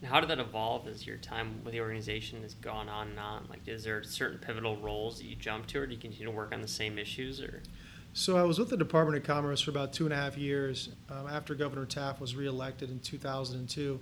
And 0.02 0.10
how 0.10 0.20
did 0.20 0.30
that 0.30 0.40
evolve 0.40 0.88
as 0.88 1.06
your 1.06 1.18
time 1.18 1.62
with 1.64 1.74
the 1.74 1.82
organization 1.82 2.42
has 2.44 2.54
gone 2.54 2.88
on 2.88 3.10
and 3.10 3.20
on? 3.20 3.48
Like, 3.50 3.68
is 3.68 3.84
there 3.84 4.02
certain 4.04 4.40
pivotal 4.40 4.78
roles 4.78 5.20
that 5.20 5.26
you 5.26 5.36
jump 5.36 5.68
to, 5.68 5.80
or 5.80 5.86
do 5.86 5.94
you 5.94 6.00
continue 6.00 6.26
to 6.26 6.32
work 6.32 6.54
on 6.54 6.62
the 6.62 6.68
same 6.68 6.98
issues, 6.98 7.42
or? 7.42 7.62
So 8.14 8.38
I 8.38 8.44
was 8.44 8.60
with 8.60 8.70
the 8.70 8.78
Department 8.78 9.18
of 9.18 9.24
Commerce 9.24 9.62
for 9.62 9.72
about 9.72 9.94
two 9.94 10.06
and 10.06 10.14
a 10.14 10.16
half 10.16 10.38
years 10.38 10.90
um, 11.10 11.28
after 11.28 11.54
Governor 11.54 11.86
Taft 11.86 12.22
was 12.22 12.36
reelected 12.36 12.90
in 12.90 13.00
2002. 13.00 14.00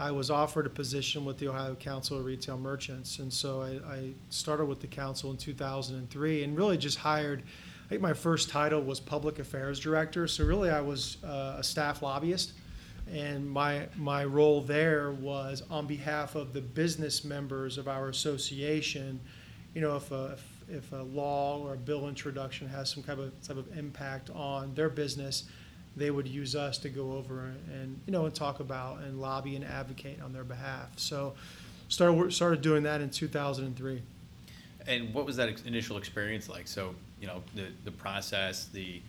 I 0.00 0.10
was 0.10 0.30
offered 0.30 0.64
a 0.64 0.70
position 0.70 1.26
with 1.26 1.36
the 1.36 1.48
Ohio 1.48 1.74
Council 1.74 2.18
of 2.18 2.24
Retail 2.24 2.56
Merchants, 2.56 3.18
and 3.18 3.30
so 3.30 3.60
I, 3.60 3.96
I 3.96 4.10
started 4.30 4.64
with 4.64 4.80
the 4.80 4.86
council 4.86 5.30
in 5.30 5.36
2003 5.36 6.42
and 6.42 6.56
really 6.56 6.78
just 6.78 6.96
hired. 6.96 7.42
I 7.84 7.88
think 7.90 8.00
my 8.00 8.14
first 8.14 8.48
title 8.48 8.80
was 8.80 8.98
Public 8.98 9.38
Affairs 9.40 9.78
Director, 9.78 10.26
so 10.26 10.44
really 10.46 10.70
I 10.70 10.80
was 10.80 11.22
uh, 11.22 11.56
a 11.58 11.62
staff 11.62 12.00
lobbyist, 12.00 12.54
and 13.12 13.48
my 13.48 13.88
my 13.94 14.24
role 14.24 14.62
there 14.62 15.10
was 15.10 15.62
on 15.70 15.86
behalf 15.86 16.34
of 16.34 16.54
the 16.54 16.62
business 16.62 17.22
members 17.22 17.76
of 17.76 17.86
our 17.86 18.08
association. 18.08 19.20
You 19.74 19.82
know, 19.82 19.96
if 19.96 20.10
a, 20.12 20.38
if, 20.68 20.76
if 20.76 20.92
a 20.92 21.02
law 21.02 21.58
or 21.58 21.74
a 21.74 21.76
bill 21.76 22.08
introduction 22.08 22.66
has 22.68 22.88
some 22.88 23.02
kind 23.02 23.20
of 23.20 23.38
type 23.42 23.58
of 23.58 23.76
impact 23.76 24.30
on 24.30 24.72
their 24.74 24.88
business, 24.88 25.44
they 25.96 26.10
would 26.10 26.28
use 26.28 26.54
us 26.54 26.78
to 26.78 26.88
go 26.88 27.12
over 27.12 27.52
and 27.72 28.00
you 28.06 28.12
know 28.12 28.26
and 28.26 28.34
talk 28.34 28.60
about 28.60 29.00
and 29.00 29.20
lobby 29.20 29.56
and 29.56 29.64
advocate 29.64 30.20
on 30.22 30.32
their 30.32 30.44
behalf. 30.44 30.90
So 30.96 31.34
started 31.88 32.32
started 32.32 32.62
doing 32.62 32.84
that 32.84 33.00
in 33.00 33.10
2003. 33.10 34.02
And 34.86 35.12
what 35.12 35.26
was 35.26 35.36
that 35.36 35.48
ex- 35.48 35.62
initial 35.62 35.98
experience 35.98 36.48
like? 36.48 36.66
So 36.66 36.94
you 37.20 37.26
know 37.26 37.42
the 37.54 37.66
the 37.84 37.90
process, 37.90 38.66
the 38.66 39.02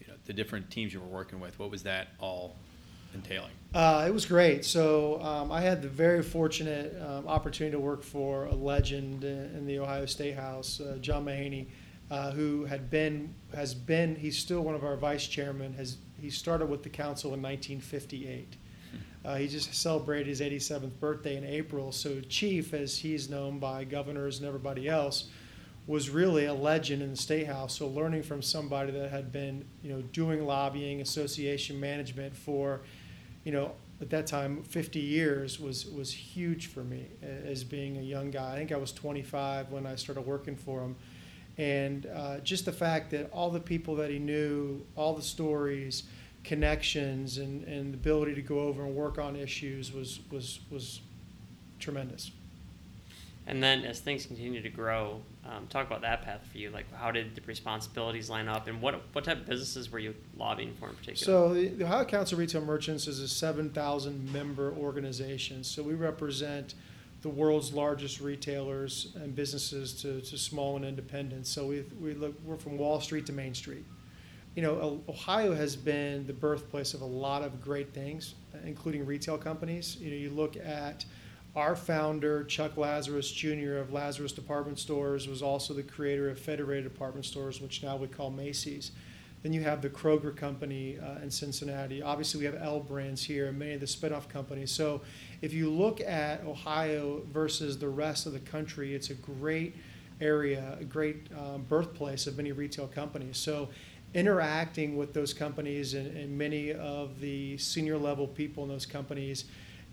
you 0.00 0.06
know 0.06 0.14
the 0.26 0.32
different 0.32 0.70
teams 0.70 0.92
you 0.92 1.00
were 1.00 1.06
working 1.06 1.40
with. 1.40 1.58
What 1.58 1.70
was 1.70 1.82
that 1.82 2.08
all 2.20 2.54
entailing? 3.14 3.50
Uh, 3.74 4.04
it 4.06 4.12
was 4.12 4.26
great. 4.26 4.64
So 4.64 5.20
um, 5.22 5.50
I 5.50 5.60
had 5.60 5.82
the 5.82 5.88
very 5.88 6.22
fortunate 6.22 6.96
um, 7.02 7.26
opportunity 7.26 7.76
to 7.76 7.80
work 7.80 8.02
for 8.02 8.46
a 8.46 8.54
legend 8.54 9.24
in 9.24 9.66
the 9.66 9.78
Ohio 9.78 10.06
State 10.06 10.36
House, 10.36 10.80
uh, 10.80 10.98
John 11.00 11.24
Mahaney, 11.24 11.66
uh, 12.10 12.32
who 12.32 12.64
had 12.64 12.90
been 12.90 13.34
has 13.54 13.74
been 13.74 14.16
he's 14.16 14.38
still 14.38 14.62
one 14.62 14.74
of 14.74 14.84
our 14.84 14.96
vice 14.96 15.26
chairmen. 15.26 15.72
Has 15.74 15.96
he 16.20 16.30
started 16.30 16.68
with 16.68 16.82
the 16.82 16.88
council 16.88 17.34
in 17.34 17.42
1958. 17.42 18.56
Uh, 19.24 19.36
he 19.36 19.48
just 19.48 19.74
celebrated 19.74 20.26
his 20.26 20.40
87th 20.40 20.92
birthday 20.98 21.36
in 21.36 21.44
April. 21.44 21.92
So 21.92 22.20
Chief, 22.22 22.72
as 22.72 22.98
he's 22.98 23.28
known 23.28 23.58
by 23.58 23.84
governors 23.84 24.38
and 24.38 24.46
everybody 24.46 24.88
else, 24.88 25.28
was 25.86 26.08
really 26.08 26.46
a 26.46 26.54
legend 26.54 27.02
in 27.02 27.10
the 27.10 27.16
state 27.16 27.46
house. 27.46 27.76
So 27.76 27.88
learning 27.88 28.22
from 28.22 28.42
somebody 28.42 28.92
that 28.92 29.10
had 29.10 29.32
been, 29.32 29.64
you 29.82 29.92
know, 29.92 30.00
doing 30.00 30.46
lobbying, 30.46 31.00
association 31.00 31.78
management 31.78 32.34
for, 32.36 32.80
you 33.44 33.52
know, 33.52 33.72
at 34.00 34.08
that 34.10 34.26
time 34.26 34.62
50 34.62 34.98
years 34.98 35.60
was 35.60 35.86
was 35.86 36.12
huge 36.12 36.68
for 36.68 36.82
me 36.82 37.06
as 37.22 37.64
being 37.64 37.98
a 37.98 38.02
young 38.02 38.30
guy. 38.30 38.54
I 38.54 38.56
think 38.56 38.72
I 38.72 38.76
was 38.76 38.92
25 38.92 39.70
when 39.70 39.86
I 39.86 39.96
started 39.96 40.22
working 40.22 40.56
for 40.56 40.80
him, 40.80 40.96
and 41.60 42.06
uh, 42.06 42.38
just 42.38 42.64
the 42.64 42.72
fact 42.72 43.10
that 43.10 43.30
all 43.32 43.50
the 43.50 43.60
people 43.60 43.94
that 43.96 44.10
he 44.10 44.18
knew, 44.18 44.80
all 44.96 45.12
the 45.14 45.22
stories, 45.22 46.04
connections, 46.42 47.36
and, 47.36 47.64
and 47.64 47.92
the 47.92 47.98
ability 47.98 48.34
to 48.34 48.40
go 48.40 48.60
over 48.60 48.82
and 48.82 48.96
work 48.96 49.18
on 49.18 49.36
issues 49.36 49.92
was 49.92 50.20
was 50.30 50.60
was 50.70 51.00
tremendous. 51.78 52.30
And 53.46 53.62
then 53.62 53.84
as 53.84 54.00
things 54.00 54.24
continue 54.24 54.62
to 54.62 54.68
grow, 54.70 55.20
um, 55.44 55.66
talk 55.66 55.86
about 55.86 56.02
that 56.02 56.22
path 56.22 56.40
for 56.50 56.56
you. 56.56 56.70
Like, 56.70 56.90
how 56.94 57.10
did 57.10 57.34
the 57.34 57.42
responsibilities 57.44 58.30
line 58.30 58.48
up, 58.48 58.66
and 58.66 58.80
what 58.80 59.02
what 59.12 59.24
type 59.24 59.36
of 59.36 59.46
businesses 59.46 59.92
were 59.92 59.98
you 59.98 60.14
lobbying 60.38 60.72
for 60.80 60.88
in 60.88 60.94
particular? 60.94 61.16
So 61.16 61.52
the, 61.52 61.68
the 61.68 61.84
Ohio 61.84 62.06
Council 62.06 62.36
of 62.36 62.38
Retail 62.38 62.62
Merchants 62.62 63.06
is 63.06 63.20
a 63.20 63.28
7,000 63.28 64.32
member 64.32 64.72
organization. 64.72 65.62
So 65.62 65.82
we 65.82 65.92
represent 65.92 66.74
the 67.22 67.28
world's 67.28 67.72
largest 67.72 68.20
retailers 68.20 69.12
and 69.16 69.34
businesses 69.34 69.92
to, 70.02 70.20
to 70.22 70.38
small 70.38 70.76
and 70.76 70.84
independents. 70.84 71.50
So 71.50 71.66
we, 71.66 71.84
we 72.00 72.14
look, 72.14 72.34
we're 72.44 72.56
from 72.56 72.78
Wall 72.78 73.00
Street 73.00 73.26
to 73.26 73.32
Main 73.32 73.54
Street. 73.54 73.84
You 74.54 74.62
know, 74.62 75.02
Ohio 75.08 75.54
has 75.54 75.76
been 75.76 76.26
the 76.26 76.32
birthplace 76.32 76.94
of 76.94 77.02
a 77.02 77.06
lot 77.06 77.42
of 77.42 77.60
great 77.60 77.94
things, 77.94 78.34
including 78.64 79.06
retail 79.06 79.38
companies. 79.38 79.96
You 80.00 80.10
know, 80.10 80.16
you 80.16 80.30
look 80.30 80.56
at 80.56 81.04
our 81.54 81.76
founder, 81.76 82.44
Chuck 82.44 82.76
Lazarus 82.76 83.30
Jr. 83.30 83.76
of 83.76 83.92
Lazarus 83.92 84.32
Department 84.32 84.78
Stores, 84.78 85.28
was 85.28 85.42
also 85.42 85.74
the 85.74 85.82
creator 85.82 86.30
of 86.30 86.38
Federated 86.38 86.84
Department 86.84 87.26
Stores, 87.26 87.60
which 87.60 87.82
now 87.82 87.96
we 87.96 88.06
call 88.06 88.30
Macy's. 88.30 88.92
Then 89.42 89.52
you 89.52 89.62
have 89.62 89.80
the 89.80 89.88
Kroger 89.88 90.36
Company 90.36 90.98
uh, 90.98 91.22
in 91.22 91.30
Cincinnati. 91.30 92.02
Obviously, 92.02 92.40
we 92.40 92.44
have 92.44 92.56
L 92.60 92.80
Brands 92.80 93.24
here 93.24 93.48
and 93.48 93.58
many 93.58 93.72
of 93.72 93.80
the 93.80 93.86
spinoff 93.86 94.28
companies. 94.28 94.70
So, 94.70 95.00
if 95.42 95.52
you 95.52 95.70
look 95.70 96.00
at 96.00 96.44
Ohio 96.44 97.22
versus 97.32 97.78
the 97.78 97.88
rest 97.88 98.26
of 98.26 98.32
the 98.32 98.40
country, 98.40 98.94
it's 98.94 99.10
a 99.10 99.14
great 99.14 99.74
area, 100.20 100.76
a 100.78 100.84
great 100.84 101.28
um, 101.38 101.64
birthplace 101.68 102.26
of 102.26 102.36
many 102.36 102.52
retail 102.52 102.86
companies. 102.86 103.36
So, 103.38 103.68
interacting 104.12 104.96
with 104.96 105.14
those 105.14 105.32
companies 105.32 105.94
and, 105.94 106.16
and 106.16 106.36
many 106.36 106.72
of 106.72 107.20
the 107.20 107.56
senior 107.58 107.96
level 107.96 108.26
people 108.26 108.64
in 108.64 108.68
those 108.68 108.84
companies 108.84 109.44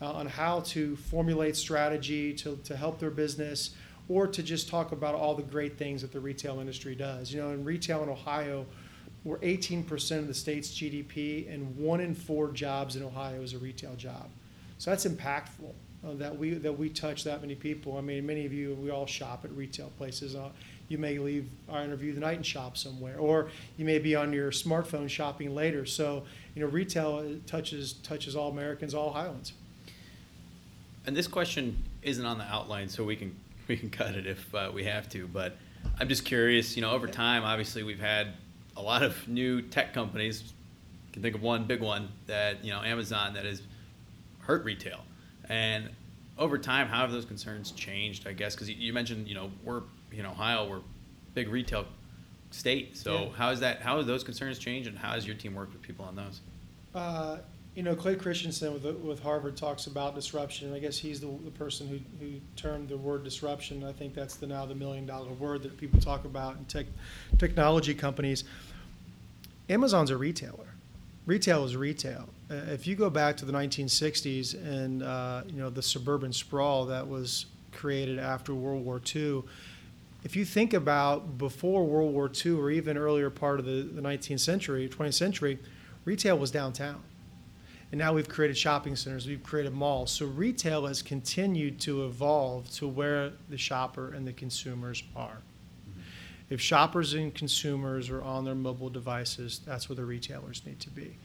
uh, 0.01 0.11
on 0.11 0.25
how 0.25 0.61
to 0.61 0.95
formulate 0.95 1.55
strategy 1.55 2.33
to, 2.33 2.57
to 2.63 2.75
help 2.75 2.99
their 2.99 3.11
business 3.11 3.75
or 4.09 4.25
to 4.25 4.41
just 4.41 4.69
talk 4.69 4.91
about 4.91 5.13
all 5.13 5.35
the 5.35 5.43
great 5.43 5.77
things 5.77 6.01
that 6.01 6.11
the 6.11 6.19
retail 6.19 6.59
industry 6.59 6.95
does. 6.95 7.31
You 7.31 7.41
know, 7.41 7.51
in 7.51 7.63
retail 7.63 8.03
in 8.03 8.09
Ohio, 8.09 8.65
we're 9.23 9.37
18% 9.39 10.19
of 10.19 10.27
the 10.27 10.33
state's 10.33 10.69
GDP, 10.69 11.53
and 11.53 11.75
one 11.77 11.99
in 11.99 12.15
four 12.15 12.51
jobs 12.51 12.95
in 12.95 13.03
Ohio 13.03 13.41
is 13.41 13.53
a 13.53 13.57
retail 13.57 13.95
job. 13.95 14.29
So 14.77 14.91
that's 14.91 15.05
impactful 15.05 15.73
uh, 16.05 16.13
that 16.15 16.37
we 16.37 16.53
that 16.55 16.77
we 16.77 16.89
touch 16.89 17.23
that 17.23 17.41
many 17.41 17.55
people. 17.55 17.97
I 17.97 18.01
mean, 18.01 18.25
many 18.25 18.45
of 18.45 18.53
you, 18.53 18.75
we 18.75 18.91
all 18.91 19.05
shop 19.05 19.45
at 19.45 19.51
retail 19.51 19.91
places. 19.97 20.35
Uh, 20.35 20.49
you 20.89 20.97
may 20.97 21.19
leave 21.19 21.49
our 21.69 21.83
interview 21.83 22.13
tonight 22.13 22.37
and 22.37 22.45
shop 22.45 22.77
somewhere, 22.77 23.17
or 23.17 23.49
you 23.77 23.85
may 23.85 23.99
be 23.99 24.15
on 24.15 24.31
your 24.31 24.51
smartphone 24.51 25.09
shopping 25.09 25.53
later. 25.53 25.85
So, 25.85 26.23
you 26.55 26.61
know, 26.61 26.69
retail 26.69 27.39
touches 27.45 27.93
touches 27.93 28.35
all 28.35 28.49
Americans, 28.51 28.93
all 28.93 29.09
Ohioans. 29.09 29.53
And 31.05 31.15
this 31.15 31.27
question 31.27 31.83
isn't 32.03 32.25
on 32.25 32.37
the 32.37 32.45
outline, 32.45 32.89
so 32.89 33.03
we 33.03 33.15
can 33.15 33.35
we 33.67 33.75
can 33.75 33.89
cut 33.89 34.15
it 34.15 34.25
if 34.25 34.53
uh, 34.53 34.71
we 34.73 34.83
have 34.83 35.09
to. 35.09 35.27
But 35.27 35.57
I'm 35.99 36.07
just 36.07 36.25
curious. 36.25 36.75
You 36.75 36.83
know, 36.83 36.91
over 36.91 37.07
time, 37.07 37.43
obviously, 37.43 37.83
we've 37.83 37.99
had 37.99 38.33
a 38.75 38.81
lot 38.81 39.03
of 39.03 39.27
new 39.27 39.61
tech 39.61 39.93
companies. 39.93 40.41
You 40.43 41.13
can 41.13 41.21
think 41.21 41.35
of 41.35 41.41
one 41.41 41.65
big 41.65 41.81
one 41.81 42.09
that 42.27 42.63
you 42.63 42.71
know 42.71 42.81
Amazon 42.81 43.33
that 43.33 43.45
has 43.45 43.61
hurt 44.47 44.63
retail, 44.63 45.01
and 45.49 45.89
over 46.39 46.57
time, 46.57 46.87
how 46.87 47.01
have 47.01 47.11
those 47.11 47.25
concerns 47.25 47.71
changed? 47.71 48.27
I 48.27 48.33
guess 48.33 48.55
because 48.55 48.69
you 48.69 48.93
mentioned 48.93 49.27
you 49.27 49.35
know 49.35 49.51
we're 49.63 49.83
you 50.11 50.23
know 50.23 50.31
Ohio 50.31 50.67
we're 50.67 50.81
big 51.33 51.49
retail 51.49 51.85
state, 52.51 52.97
so 52.97 53.13
yeah. 53.13 53.29
how 53.35 53.49
is 53.49 53.59
that? 53.59 53.81
How 53.81 53.97
have 53.97 54.07
those 54.07 54.23
concerns 54.23 54.57
changed, 54.57 54.87
and 54.87 54.97
how 54.97 55.11
has 55.11 55.27
your 55.27 55.35
team 55.35 55.53
worked 55.53 55.73
with 55.73 55.81
people 55.81 56.05
on 56.05 56.15
those? 56.15 56.41
Uh, 56.95 57.37
you 57.75 57.83
know, 57.83 57.95
Clay 57.95 58.15
Christensen 58.15 58.73
with, 58.73 58.85
with 59.01 59.21
Harvard 59.21 59.55
talks 59.55 59.85
about 59.85 60.15
disruption. 60.15 60.73
I 60.73 60.79
guess 60.79 60.97
he's 60.97 61.19
the, 61.19 61.27
the 61.45 61.51
person 61.51 61.87
who, 61.87 61.99
who 62.19 62.39
termed 62.55 62.89
the 62.89 62.97
word 62.97 63.23
disruption. 63.23 63.83
I 63.83 63.91
think 63.91 64.15
that's 64.15 64.35
the 64.35 64.47
now 64.47 64.65
the 64.65 64.73
million 64.73 65.05
dollar 65.05 65.31
word 65.33 65.61
that 65.61 65.77
people 65.77 65.99
talk 65.99 66.25
about 66.25 66.57
in 66.57 66.65
tech, 66.65 66.87
technology 67.37 67.93
companies. 67.93 68.45
Amazon's 69.69 70.09
a 70.09 70.17
retailer. 70.17 70.73
Retail 71.27 71.65
is 71.65 71.75
retail. 71.75 72.29
Uh, 72.49 72.55
if 72.71 72.87
you 72.87 72.95
go 72.95 73.09
back 73.09 73.35
to 73.37 73.45
the 73.45 73.51
1960s 73.51 74.53
and 74.53 75.03
uh, 75.03 75.43
you 75.47 75.59
know 75.59 75.69
the 75.69 75.81
suburban 75.81 76.31
sprawl 76.31 76.85
that 76.85 77.07
was 77.07 77.47
created 77.71 78.19
after 78.19 78.55
World 78.55 78.85
War 78.85 79.01
II, 79.15 79.43
if 80.23 80.35
you 80.35 80.45
think 80.45 80.73
about 80.73 81.37
before 81.37 81.85
World 81.85 82.13
War 82.13 82.31
II 82.45 82.53
or 82.53 82.71
even 82.71 82.97
earlier 82.97 83.29
part 83.29 83.59
of 83.59 83.65
the, 83.65 83.83
the 83.83 84.01
19th 84.01 84.39
century, 84.39 84.89
20th 84.89 85.13
century, 85.13 85.59
retail 86.05 86.37
was 86.37 86.51
downtown 86.51 87.01
and 87.91 87.99
now 87.99 88.13
we've 88.13 88.27
created 88.27 88.57
shopping 88.57 88.95
centers, 88.95 89.27
we've 89.27 89.43
created 89.43 89.73
malls. 89.73 90.11
So 90.11 90.25
retail 90.25 90.85
has 90.87 91.01
continued 91.01 91.79
to 91.81 92.05
evolve 92.05 92.69
to 92.71 92.87
where 92.87 93.31
the 93.49 93.57
shopper 93.57 94.13
and 94.13 94.27
the 94.27 94.33
consumers 94.33 95.03
are. 95.15 95.37
Mm-hmm. 95.89 96.01
If 96.49 96.59
shoppers 96.59 97.13
and 97.13 97.33
consumers 97.33 98.09
are 98.09 98.21
on 98.21 98.43
their 98.43 98.55
mobile 98.55 98.89
devices, 98.89 99.61
that's 99.65 99.87
where 99.87 99.95
the 99.95 100.05
retailers 100.05 100.65
need 100.65 100.81
to 100.81 100.89
be. 100.89 101.15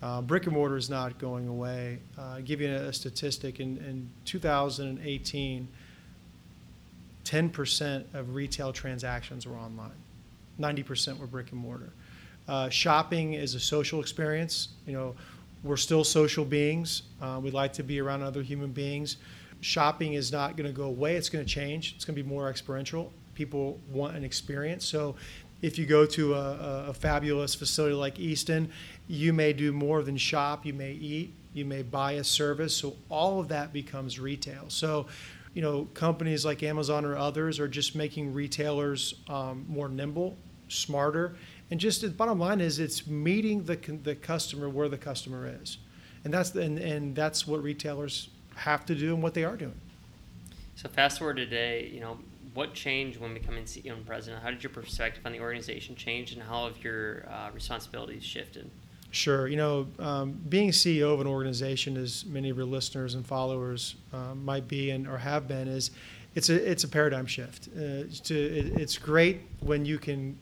Uh, 0.00 0.20
brick 0.22 0.44
and 0.44 0.54
mortar 0.54 0.76
is 0.76 0.88
not 0.88 1.18
going 1.18 1.48
away. 1.48 1.98
Uh, 2.16 2.40
give 2.44 2.60
you 2.60 2.68
a, 2.68 2.92
statistic 2.92 3.58
in, 3.58 3.78
in 3.78 4.08
2018, 4.24 5.68
10% 7.24 8.14
of 8.14 8.34
retail 8.34 8.72
transactions 8.72 9.46
were 9.46 9.56
online, 9.56 9.90
90% 10.60 11.18
were 11.18 11.26
brick 11.26 11.50
and 11.52 11.60
mortar. 11.60 11.92
Uh, 12.46 12.68
shopping 12.68 13.34
is 13.34 13.54
a 13.54 13.60
social 13.60 14.00
experience. 14.00 14.68
You 14.86 14.94
know, 14.94 15.14
we're 15.62 15.76
still 15.76 16.04
social 16.04 16.44
beings. 16.44 17.02
Uh, 17.20 17.40
we 17.42 17.50
like 17.50 17.72
to 17.74 17.82
be 17.82 18.00
around 18.00 18.22
other 18.22 18.42
human 18.42 18.70
beings. 18.70 19.16
Shopping 19.60 20.14
is 20.14 20.30
not 20.30 20.56
going 20.56 20.68
to 20.68 20.72
go 20.72 20.84
away. 20.84 21.16
It's 21.16 21.28
going 21.28 21.44
to 21.44 21.50
change. 21.50 21.94
It's 21.96 22.04
going 22.04 22.16
to 22.16 22.22
be 22.22 22.28
more 22.28 22.48
experiential. 22.48 23.12
People 23.34 23.78
want 23.90 24.16
an 24.16 24.24
experience. 24.24 24.84
So 24.86 25.16
if 25.62 25.78
you 25.78 25.86
go 25.86 26.06
to 26.06 26.34
a, 26.34 26.86
a, 26.88 26.94
fabulous 26.94 27.54
facility 27.54 27.94
like 27.94 28.18
Easton, 28.18 28.70
you 29.08 29.32
may 29.32 29.52
do 29.52 29.72
more 29.72 30.02
than 30.02 30.16
shop. 30.16 30.64
You 30.64 30.72
may 30.72 30.92
eat. 30.92 31.34
You 31.52 31.64
may 31.64 31.82
buy 31.82 32.12
a 32.12 32.24
service. 32.24 32.76
So 32.76 32.94
all 33.08 33.40
of 33.40 33.48
that 33.48 33.72
becomes 33.72 34.20
retail. 34.20 34.66
So, 34.68 35.06
you 35.54 35.62
know, 35.62 35.88
companies 35.94 36.44
like 36.44 36.62
Amazon 36.62 37.04
or 37.04 37.16
others 37.16 37.58
are 37.58 37.66
just 37.66 37.96
making 37.96 38.32
retailers 38.32 39.14
um, 39.28 39.66
more 39.68 39.88
nimble, 39.88 40.36
smarter, 40.68 41.34
and 41.70 41.80
just 41.80 42.02
the 42.02 42.08
bottom 42.08 42.38
line 42.38 42.60
is 42.60 42.78
it's 42.78 43.06
meeting 43.06 43.64
the 43.64 43.76
the 44.02 44.14
customer 44.14 44.68
where 44.68 44.88
the 44.88 44.96
customer 44.96 45.52
is, 45.60 45.78
and 46.24 46.32
that's 46.32 46.54
and, 46.54 46.78
and 46.78 47.14
that's 47.14 47.46
what 47.46 47.62
retailers 47.62 48.28
have 48.54 48.86
to 48.86 48.94
do 48.94 49.14
and 49.14 49.22
what 49.22 49.34
they 49.34 49.44
are 49.44 49.56
doing. 49.56 49.78
So 50.76 50.88
fast 50.88 51.18
forward 51.18 51.36
today, 51.36 51.90
you 51.92 52.00
know, 52.00 52.18
what 52.58 52.74
changed 52.74 53.20
when 53.20 53.32
becoming 53.34 53.62
CEO 53.62 53.92
and 53.92 54.04
president? 54.04 54.42
How 54.42 54.50
did 54.50 54.64
your 54.64 54.70
perspective 54.70 55.24
on 55.24 55.30
the 55.30 55.38
organization 55.38 55.94
change, 55.94 56.32
and 56.32 56.42
how 56.42 56.66
have 56.66 56.82
your 56.82 57.24
uh, 57.30 57.50
responsibilities 57.54 58.24
shifted? 58.24 58.68
Sure. 59.12 59.46
You 59.46 59.56
know, 59.56 59.86
um, 60.00 60.32
being 60.48 60.70
CEO 60.70 61.14
of 61.14 61.20
an 61.20 61.28
organization, 61.28 61.96
as 61.96 62.26
many 62.26 62.50
of 62.50 62.56
your 62.56 62.66
listeners 62.66 63.14
and 63.14 63.24
followers 63.24 63.94
um, 64.12 64.44
might 64.44 64.66
be 64.66 64.90
and 64.90 65.06
or 65.06 65.18
have 65.18 65.46
been, 65.46 65.68
is 65.68 65.92
it's 66.34 66.48
a 66.48 66.70
it's 66.70 66.82
a 66.82 66.88
paradigm 66.88 67.26
shift. 67.26 67.68
Uh, 67.76 68.02
to, 68.24 68.34
it, 68.34 68.80
it's 68.80 68.98
great 68.98 69.42
when 69.60 69.84
you 69.84 69.96
can 69.96 70.36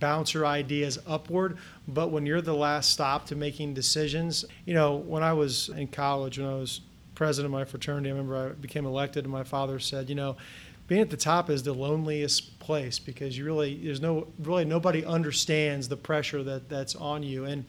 bounce 0.00 0.34
your 0.34 0.46
ideas 0.46 0.98
upward, 1.06 1.56
but 1.86 2.10
when 2.10 2.26
you're 2.26 2.42
the 2.42 2.52
last 2.52 2.90
stop 2.90 3.26
to 3.26 3.36
making 3.36 3.74
decisions, 3.74 4.44
you 4.64 4.74
know, 4.74 4.96
when 4.96 5.22
I 5.22 5.32
was 5.32 5.68
in 5.68 5.86
college, 5.86 6.36
when 6.36 6.48
I 6.48 6.54
was 6.54 6.80
president 7.14 7.46
of 7.46 7.58
my 7.58 7.64
fraternity, 7.64 8.08
I 8.08 8.12
remember 8.12 8.50
I 8.50 8.52
became 8.60 8.86
elected, 8.86 9.24
and 9.24 9.32
my 9.32 9.44
father 9.44 9.78
said, 9.78 10.08
you 10.08 10.14
know, 10.14 10.36
being 10.86 11.00
at 11.00 11.10
the 11.10 11.16
top 11.16 11.48
is 11.48 11.62
the 11.62 11.72
loneliest 11.72 12.58
place 12.58 12.98
because 12.98 13.36
you 13.36 13.44
really 13.44 13.76
there's 13.76 14.00
no 14.00 14.26
really 14.38 14.64
nobody 14.64 15.04
understands 15.04 15.88
the 15.88 15.96
pressure 15.96 16.42
that 16.42 16.68
that's 16.68 16.94
on 16.94 17.22
you. 17.22 17.44
And 17.44 17.64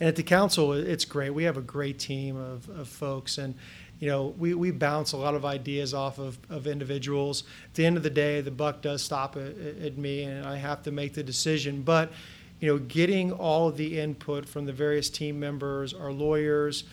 and 0.00 0.08
at 0.08 0.16
the 0.16 0.22
council 0.22 0.72
it's 0.72 1.04
great. 1.04 1.30
We 1.30 1.44
have 1.44 1.56
a 1.56 1.62
great 1.62 1.98
team 1.98 2.36
of, 2.36 2.68
of 2.68 2.88
folks. 2.88 3.38
And 3.38 3.54
you 4.00 4.08
know 4.08 4.34
we, 4.38 4.54
we 4.54 4.70
bounce 4.70 5.12
a 5.12 5.16
lot 5.16 5.34
of 5.34 5.44
ideas 5.44 5.94
off 5.94 6.18
of, 6.18 6.38
of 6.50 6.66
individuals. 6.66 7.44
At 7.66 7.74
the 7.74 7.86
end 7.86 7.96
of 7.96 8.02
the 8.02 8.10
day 8.10 8.40
the 8.42 8.50
buck 8.50 8.82
does 8.82 9.02
stop 9.02 9.36
at, 9.36 9.56
at 9.82 9.96
me 9.96 10.24
and 10.24 10.46
i 10.46 10.56
have 10.56 10.82
to 10.82 10.90
make 10.90 11.14
the 11.14 11.22
decision. 11.22 11.82
But 11.82 12.12
you 12.60 12.68
know 12.68 12.78
getting 12.78 13.32
all 13.32 13.68
of 13.68 13.78
the 13.78 13.98
input 13.98 14.46
from 14.46 14.66
the 14.66 14.72
various 14.72 15.08
team 15.08 15.40
members 15.40 15.94
our 15.94 16.12
lawyers 16.12 16.84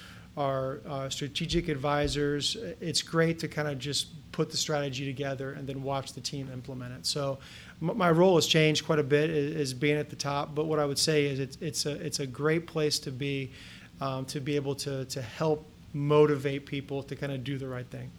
our 0.41 0.79
uh, 0.87 1.09
strategic 1.09 1.67
advisors 1.67 2.57
it's 2.79 3.01
great 3.01 3.37
to 3.39 3.47
kind 3.47 3.67
of 3.67 3.77
just 3.77 4.07
put 4.31 4.49
the 4.49 4.57
strategy 4.57 5.05
together 5.05 5.53
and 5.53 5.67
then 5.67 5.83
watch 5.83 6.13
the 6.13 6.21
team 6.21 6.49
implement 6.53 6.93
it. 6.93 7.05
So 7.05 7.37
my 7.79 8.11
role 8.11 8.35
has 8.35 8.47
changed 8.47 8.85
quite 8.85 8.99
a 8.99 9.03
bit 9.03 9.29
as 9.29 9.73
being 9.73 9.97
at 9.97 10.09
the 10.09 10.15
top, 10.15 10.55
but 10.55 10.65
what 10.65 10.79
I 10.79 10.85
would 10.85 10.99
say 10.99 11.25
is 11.25 11.39
it's, 11.39 11.57
it's, 11.61 11.85
a, 11.85 11.91
it's 12.05 12.19
a 12.19 12.27
great 12.27 12.67
place 12.67 12.99
to 12.99 13.11
be 13.11 13.51
um, 13.99 14.25
to 14.25 14.39
be 14.39 14.55
able 14.55 14.73
to, 14.75 15.05
to 15.05 15.21
help 15.21 15.63
motivate 15.93 16.65
people 16.65 17.03
to 17.03 17.15
kind 17.15 17.31
of 17.31 17.43
do 17.43 17.59
the 17.59 17.67
right 17.67 17.85
thing. 17.85 18.09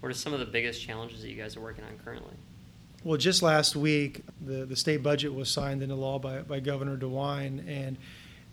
What 0.00 0.10
are 0.10 0.14
some 0.14 0.34
of 0.34 0.40
the 0.40 0.46
biggest 0.46 0.82
challenges 0.82 1.22
that 1.22 1.30
you 1.30 1.36
guys 1.36 1.56
are 1.56 1.60
working 1.60 1.84
on 1.84 1.98
currently? 2.04 2.34
Well, 3.02 3.16
just 3.16 3.42
last 3.42 3.76
week, 3.76 4.24
the, 4.44 4.66
the 4.66 4.76
state 4.76 5.02
budget 5.02 5.32
was 5.32 5.48
signed 5.48 5.82
into 5.82 5.94
law 5.94 6.18
by, 6.18 6.40
by 6.40 6.60
Governor 6.60 6.98
DeWine. 6.98 7.66
And 7.66 7.96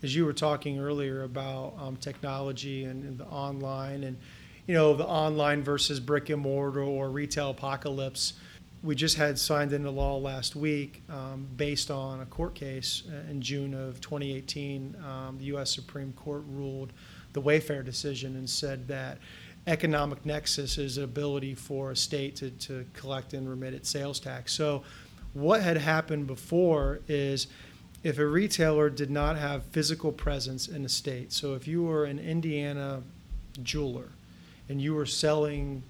as 0.04 0.14
you 0.14 0.26
were 0.26 0.34
talking 0.34 0.78
earlier 0.78 1.22
about 1.22 1.74
um, 1.80 1.96
technology 1.96 2.84
and, 2.84 3.02
and 3.04 3.18
the 3.18 3.24
online 3.24 4.04
and 4.04 4.18
you 4.66 4.74
know, 4.74 4.94
the 4.94 5.06
online 5.06 5.62
versus 5.62 6.00
brick 6.00 6.30
and 6.30 6.40
mortar 6.40 6.82
or 6.82 7.10
retail 7.10 7.50
apocalypse. 7.50 8.34
We 8.82 8.94
just 8.94 9.16
had 9.16 9.38
signed 9.38 9.72
into 9.72 9.90
law 9.90 10.18
last 10.18 10.56
week 10.56 11.02
um, 11.08 11.46
based 11.56 11.90
on 11.90 12.20
a 12.20 12.26
court 12.26 12.54
case 12.54 13.02
uh, 13.10 13.30
in 13.30 13.40
June 13.40 13.74
of 13.74 14.00
2018. 14.00 14.96
Um, 15.04 15.38
the 15.38 15.44
U.S. 15.46 15.70
Supreme 15.70 16.12
Court 16.12 16.44
ruled 16.48 16.92
the 17.32 17.42
Wayfair 17.42 17.84
decision 17.84 18.36
and 18.36 18.48
said 18.48 18.86
that 18.88 19.18
economic 19.66 20.24
nexus 20.24 20.76
is 20.76 20.98
an 20.98 21.04
ability 21.04 21.54
for 21.54 21.90
a 21.90 21.96
state 21.96 22.36
to, 22.36 22.50
to 22.50 22.86
collect 22.92 23.32
and 23.32 23.48
remit 23.48 23.74
its 23.74 23.88
sales 23.88 24.20
tax. 24.20 24.52
So, 24.52 24.82
what 25.32 25.62
had 25.62 25.78
happened 25.78 26.26
before 26.26 27.00
is 27.08 27.48
if 28.04 28.18
a 28.18 28.26
retailer 28.26 28.90
did 28.90 29.10
not 29.10 29.38
have 29.38 29.64
physical 29.64 30.12
presence 30.12 30.68
in 30.68 30.84
a 30.84 30.88
state, 30.88 31.32
so 31.32 31.54
if 31.54 31.66
you 31.66 31.82
were 31.82 32.04
an 32.04 32.18
Indiana 32.18 33.02
jeweler 33.62 34.10
and 34.68 34.80
you 34.80 34.94
were 34.94 35.06
selling 35.06 35.82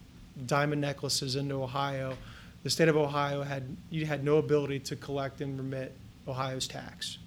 diamond 0.46 0.80
necklaces 0.80 1.34
into 1.34 1.60
Ohio, 1.60 2.16
the 2.62 2.70
state 2.70 2.88
of 2.88 2.96
Ohio 2.96 3.42
had 3.42 3.76
you 3.90 4.06
had 4.06 4.24
no 4.24 4.38
ability 4.38 4.78
to 4.78 4.96
collect 4.96 5.40
and 5.40 5.58
remit 5.58 5.92
Ohio's 6.28 6.68
tax. 6.68 7.18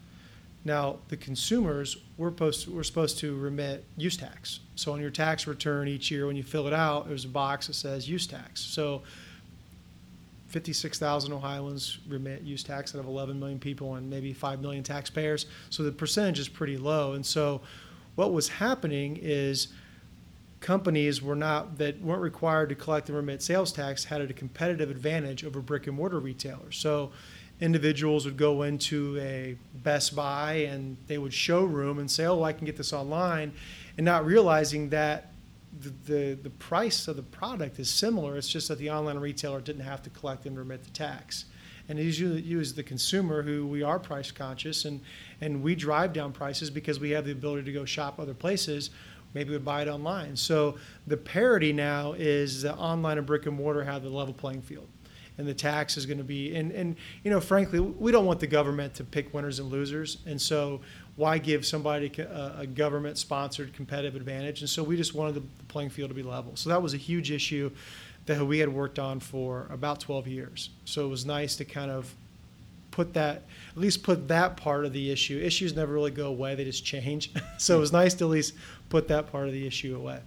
Now 0.64 1.00
the 1.10 1.18
consumers 1.18 1.98
were 2.18 2.30
supposed 2.30 2.64
to, 2.64 2.72
were 2.72 2.84
supposed 2.84 3.20
to 3.20 3.36
remit 3.36 3.84
use 3.98 4.16
tax. 4.16 4.62
So 4.76 4.94
on 4.94 5.02
your 5.02 5.12
tax 5.12 5.48
return 5.48 5.90
each 5.90 6.10
year, 6.10 6.28
when 6.28 6.38
you 6.38 6.44
fill 6.44 6.66
it 6.66 6.74
out, 6.74 7.10
there's 7.10 7.26
a 7.26 7.30
box 7.30 7.68
that 7.68 7.74
says 7.74 8.10
use 8.10 8.26
tax. 8.26 8.62
So 8.62 9.04
56,000 10.48 11.34
Ohioans 11.34 12.00
remit 12.08 12.42
use 12.42 12.64
tax 12.64 12.96
out 12.96 13.00
of 13.00 13.06
11 13.06 13.40
million 13.40 13.60
people 13.60 13.96
and 13.96 14.10
maybe 14.10 14.34
5 14.34 14.62
million 14.62 14.84
taxpayers. 14.84 15.46
So 15.70 15.84
the 15.84 15.92
percentage 15.92 16.40
is 16.40 16.48
pretty 16.48 16.78
low. 16.78 17.14
And 17.14 17.26
so 17.26 17.62
what 18.16 18.34
was 18.34 18.48
happening 18.48 19.20
is 19.22 19.68
companies 20.60 21.22
were 21.22 21.36
not 21.36 21.78
that 21.78 22.02
weren't 22.02 22.22
required 22.22 22.70
to 22.70 22.76
collect 22.76 23.10
and 23.10 23.16
remit 23.16 23.42
sales 23.42 23.72
tax 23.72 24.06
had 24.06 24.22
a 24.22 24.34
competitive 24.34 24.90
advantage 24.90 25.44
over 25.44 25.60
brick 25.60 25.86
and 25.88 25.96
mortar 25.96 26.20
retailers. 26.20 26.78
So 26.78 27.12
individuals 27.60 28.26
would 28.26 28.38
go 28.38 28.64
into 28.64 29.18
a 29.20 29.58
Best 29.84 30.16
Buy 30.16 30.54
and 30.70 30.98
they 31.08 31.18
would 31.18 31.34
showroom 31.34 32.00
and 32.00 32.10
say, 32.10 32.26
"Oh, 32.26 32.44
I 32.44 32.54
can 32.54 32.66
get 32.66 32.78
this 32.78 32.94
online," 32.94 33.54
and 33.98 34.06
not 34.06 34.26
realizing 34.26 34.90
that 34.90 35.32
the, 35.80 35.94
the, 36.12 36.34
the 36.44 36.50
price 36.50 37.08
of 37.08 37.16
the 37.16 37.24
product 37.24 37.80
is 37.80 37.90
similar. 37.90 38.38
It's 38.38 38.50
just 38.50 38.68
that 38.68 38.78
the 38.78 38.90
online 38.90 39.18
retailer 39.18 39.62
didn't 39.62 39.84
have 39.84 40.02
to 40.04 40.10
collect 40.10 40.46
and 40.46 40.58
remit 40.58 40.84
the 40.84 40.92
tax. 40.92 41.46
And 41.90 41.98
usually 42.00 42.42
you 42.42 42.60
as 42.60 42.74
the 42.74 42.84
consumer 42.84 43.42
who 43.42 43.66
we 43.66 43.82
are 43.82 43.98
price 43.98 44.30
conscious 44.32 44.86
and, 44.86 45.00
and 45.40 45.64
we 45.64 45.74
drive 45.76 46.12
down 46.12 46.34
prices 46.34 46.70
because 46.70 47.00
we 47.00 47.12
have 47.12 47.26
the 47.26 47.32
ability 47.32 47.64
to 47.64 47.72
go 47.72 47.86
shop 47.86 48.20
other 48.20 48.34
places 48.34 48.90
maybe 49.34 49.52
would 49.52 49.66
buy 49.66 49.82
it 49.84 49.88
online. 49.88 50.36
So 50.36 50.78
the 51.06 51.18
parity 51.18 51.74
now 51.74 52.14
is 52.14 52.64
that 52.64 52.76
online 52.76 53.18
and 53.18 53.28
brick 53.28 53.46
and 53.46 53.56
mortar 53.56 53.84
have 53.84 54.04
the 54.04 54.10
level 54.10 54.34
playing 54.34 54.62
field. 54.62 54.88
And 55.38 55.48
the 55.48 55.54
tax 55.54 55.98
is 55.98 56.08
going 56.08 56.18
to 56.18 56.24
be, 56.24 56.56
and, 56.56 56.72
and 56.72 56.96
you 57.24 57.30
know, 57.30 57.40
frankly, 57.40 57.80
we 57.80 58.12
don't 58.12 58.26
want 58.26 58.40
the 58.40 58.48
government 58.48 58.96
to 58.96 59.04
pick 59.04 59.32
winners 59.36 59.60
and 59.60 59.72
losers. 59.72 60.18
And 60.26 60.42
so, 60.42 60.82
why 61.18 61.38
give 61.38 61.66
somebody 61.66 62.10
a, 62.20 62.60
a 62.60 62.66
government 62.68 63.18
sponsored 63.18 63.74
competitive 63.74 64.16
advantage? 64.16 64.62
And 64.62 64.70
so, 64.70 64.82
we 64.84 64.96
just 64.96 65.14
wanted 65.14 65.36
the 65.36 65.44
playing 65.68 65.90
field 65.90 66.10
to 66.10 66.16
be 66.16 66.24
level. 66.24 66.56
So, 66.56 66.70
that 66.70 66.82
was 66.82 66.94
a 66.94 66.98
huge 66.98 67.32
issue 67.32 67.72
that 68.26 68.46
we 68.46 68.60
had 68.60 68.70
worked 68.70 69.00
on 69.00 69.20
for 69.20 69.68
about 69.70 70.00
12 70.00 70.28
years. 70.28 70.70
So, 70.86 71.06
it 71.06 71.10
was 71.10 71.26
nice 71.26 71.58
to 71.58 71.66
kind 71.66 71.92
of 71.92 72.14
put 72.98 73.14
that 73.14 73.44
at 73.74 73.78
least 73.78 74.02
put 74.02 74.28
that 74.28 74.58
part 74.58 74.84
of 74.84 74.92
the 74.92 75.12
issue. 75.12 75.40
Issues 75.40 75.76
never 75.76 75.94
really 75.94 76.10
go 76.10 76.28
away; 76.28 76.56
they 76.56 76.64
just 76.64 76.84
change. 76.84 77.32
so 77.58 77.78
it 77.78 77.80
was 77.80 77.92
nice 77.94 78.16
to 78.16 78.24
at 78.24 78.32
least 78.32 78.56
put 78.90 79.08
that 79.10 79.32
part 79.32 79.48
of 79.48 79.54
the 79.54 79.68
issue 79.68 79.96
away. 79.96 80.20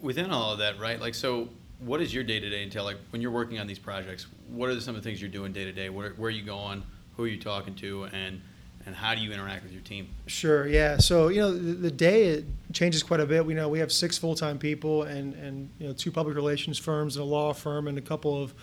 within 0.00 0.30
all 0.30 0.52
of 0.52 0.60
that, 0.60 0.78
right? 0.78 0.98
Like, 1.00 1.14
so 1.14 1.48
what 1.80 1.98
does 1.98 2.14
your 2.14 2.24
day 2.24 2.40
to 2.40 2.50
day 2.50 2.62
entail? 2.62 2.84
Like, 2.84 2.96
when 3.10 3.20
you're 3.22 3.30
working 3.30 3.58
on 3.58 3.66
these 3.66 3.78
projects, 3.78 4.26
what 4.48 4.70
are 4.70 4.80
some 4.80 4.94
of 4.94 5.02
the 5.02 5.08
things 5.08 5.20
you're 5.20 5.30
doing 5.30 5.52
day 5.52 5.64
to 5.64 5.72
day? 5.72 5.90
Where 5.90 6.14
are 6.18 6.30
you 6.30 6.42
going? 6.42 6.82
Who 7.16 7.24
are 7.24 7.28
you 7.28 7.38
talking 7.38 7.74
to? 7.76 8.04
And 8.12 8.40
and 8.86 8.94
how 8.94 9.14
do 9.14 9.20
you 9.20 9.32
interact 9.32 9.62
with 9.62 9.72
your 9.72 9.82
team? 9.82 10.08
Sure. 10.26 10.66
Yeah. 10.66 10.98
So 10.98 11.28
you 11.28 11.40
know, 11.40 11.52
the, 11.52 11.72
the 11.74 11.90
day 11.90 12.28
it 12.28 12.44
changes 12.72 13.02
quite 13.02 13.20
a 13.20 13.26
bit. 13.26 13.44
We 13.44 13.54
know 13.54 13.68
we 13.68 13.78
have 13.78 13.92
six 13.92 14.18
full 14.18 14.34
time 14.34 14.58
people 14.58 15.02
and 15.04 15.34
and 15.34 15.68
you 15.78 15.86
know 15.86 15.92
two 15.92 16.10
public 16.10 16.34
relations 16.34 16.78
firms 16.78 17.16
and 17.16 17.22
a 17.22 17.26
law 17.26 17.52
firm 17.52 17.88
and 17.88 17.98
a 17.98 18.02
couple 18.02 18.42
of 18.42 18.54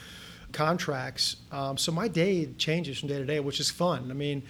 contracts. 0.52 1.38
Um, 1.52 1.78
so 1.78 1.92
my 1.92 2.08
day 2.08 2.52
changes 2.58 3.00
from 3.00 3.10
day 3.10 3.20
to 3.20 3.26
day, 3.26 3.40
which 3.40 3.60
is 3.60 3.70
fun. 3.70 4.10
I 4.10 4.14
mean. 4.14 4.44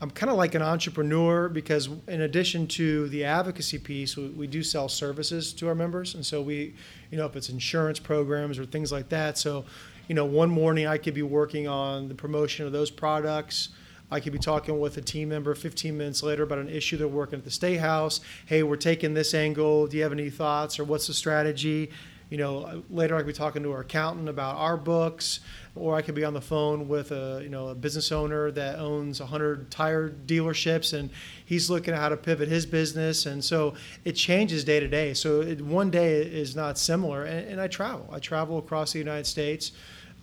I'm 0.00 0.10
kind 0.10 0.28
of 0.28 0.36
like 0.36 0.56
an 0.56 0.60
entrepreneur 0.60 1.48
because, 1.48 1.88
in 2.08 2.22
addition 2.22 2.66
to 2.66 3.08
the 3.08 3.24
advocacy 3.24 3.78
piece, 3.78 4.16
we, 4.16 4.26
we 4.26 4.46
do 4.48 4.62
sell 4.62 4.88
services 4.88 5.52
to 5.54 5.68
our 5.68 5.74
members, 5.74 6.14
and 6.14 6.26
so 6.26 6.42
we, 6.42 6.74
you 7.10 7.16
know, 7.16 7.24
if 7.26 7.36
it's 7.36 7.48
insurance 7.48 8.00
programs 8.00 8.58
or 8.58 8.66
things 8.66 8.90
like 8.90 9.08
that. 9.10 9.38
So, 9.38 9.64
you 10.08 10.14
know, 10.14 10.24
one 10.24 10.50
morning 10.50 10.88
I 10.88 10.98
could 10.98 11.14
be 11.14 11.22
working 11.22 11.68
on 11.68 12.08
the 12.08 12.14
promotion 12.14 12.66
of 12.66 12.72
those 12.72 12.90
products. 12.90 13.70
I 14.14 14.20
could 14.20 14.32
be 14.32 14.38
talking 14.38 14.78
with 14.78 14.96
a 14.96 15.00
team 15.00 15.30
member 15.30 15.56
15 15.56 15.98
minutes 15.98 16.22
later 16.22 16.44
about 16.44 16.58
an 16.58 16.68
issue 16.68 16.96
they're 16.96 17.08
working 17.08 17.40
at 17.40 17.44
the 17.44 17.50
State 17.50 17.78
House. 17.78 18.20
Hey, 18.46 18.62
we're 18.62 18.76
taking 18.76 19.12
this 19.12 19.34
angle. 19.34 19.88
Do 19.88 19.96
you 19.96 20.04
have 20.04 20.12
any 20.12 20.30
thoughts 20.30 20.78
or 20.78 20.84
what's 20.84 21.08
the 21.08 21.14
strategy? 21.14 21.90
You 22.30 22.38
know, 22.38 22.60
uh, 22.60 22.80
later 22.90 23.16
I 23.16 23.18
could 23.18 23.26
be 23.26 23.32
talking 23.32 23.64
to 23.64 23.72
our 23.72 23.80
accountant 23.80 24.28
about 24.28 24.54
our 24.54 24.76
books, 24.76 25.40
or 25.74 25.96
I 25.96 26.02
could 26.02 26.14
be 26.14 26.24
on 26.24 26.32
the 26.32 26.40
phone 26.40 26.86
with 26.86 27.10
a 27.10 27.40
you 27.42 27.48
know 27.48 27.68
a 27.68 27.74
business 27.74 28.12
owner 28.12 28.52
that 28.52 28.78
owns 28.78 29.18
100 29.18 29.68
tire 29.72 30.10
dealerships, 30.10 30.96
and 30.96 31.10
he's 31.44 31.68
looking 31.68 31.92
at 31.92 31.98
how 31.98 32.08
to 32.08 32.16
pivot 32.16 32.48
his 32.48 32.66
business, 32.66 33.26
and 33.26 33.44
so 33.44 33.74
it 34.04 34.12
changes 34.12 34.62
day 34.62 34.78
to 34.78 34.86
day. 34.86 35.12
So 35.12 35.40
it, 35.40 35.60
one 35.60 35.90
day 35.90 36.22
is 36.22 36.54
not 36.54 36.78
similar, 36.78 37.24
and, 37.24 37.48
and 37.48 37.60
I 37.60 37.66
travel. 37.66 38.08
I 38.12 38.20
travel 38.20 38.58
across 38.58 38.92
the 38.92 39.00
United 39.00 39.26
States. 39.26 39.72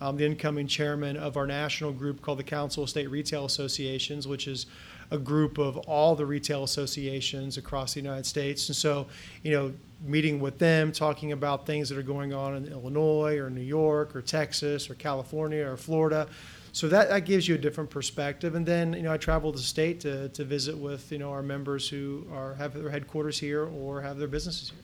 I'm 0.01 0.17
the 0.17 0.25
incoming 0.25 0.67
chairman 0.67 1.15
of 1.15 1.37
our 1.37 1.45
national 1.45 1.91
group 1.91 2.21
called 2.21 2.39
the 2.39 2.43
Council 2.43 2.83
of 2.83 2.89
State 2.89 3.09
Retail 3.09 3.45
Associations, 3.45 4.27
which 4.27 4.47
is 4.47 4.65
a 5.11 5.17
group 5.17 5.57
of 5.57 5.77
all 5.77 6.15
the 6.15 6.25
retail 6.25 6.63
associations 6.63 7.57
across 7.57 7.93
the 7.93 7.99
United 7.99 8.25
States. 8.25 8.67
And 8.69 8.75
so, 8.75 9.07
you 9.43 9.51
know, 9.51 9.73
meeting 10.03 10.39
with 10.39 10.57
them, 10.57 10.91
talking 10.91 11.33
about 11.33 11.65
things 11.65 11.89
that 11.89 11.97
are 11.97 12.03
going 12.03 12.33
on 12.33 12.55
in 12.55 12.65
Illinois 12.65 13.37
or 13.37 13.49
New 13.49 13.61
York 13.61 14.15
or 14.15 14.21
Texas 14.21 14.89
or 14.89 14.95
California 14.95 15.63
or 15.67 15.77
Florida. 15.77 16.27
So 16.71 16.87
that, 16.87 17.09
that 17.09 17.25
gives 17.25 17.47
you 17.47 17.55
a 17.55 17.57
different 17.57 17.89
perspective. 17.89 18.55
And 18.55 18.65
then, 18.65 18.93
you 18.93 19.03
know, 19.03 19.11
I 19.11 19.17
travel 19.17 19.51
the 19.51 19.59
state 19.59 19.99
to, 20.01 20.29
to 20.29 20.45
visit 20.45 20.75
with, 20.75 21.11
you 21.11 21.19
know, 21.19 21.29
our 21.29 21.43
members 21.43 21.89
who 21.89 22.25
are 22.31 22.55
have 22.55 22.73
their 22.73 22.89
headquarters 22.89 23.37
here 23.37 23.65
or 23.65 24.01
have 24.01 24.17
their 24.17 24.29
businesses 24.29 24.69
here. 24.69 24.79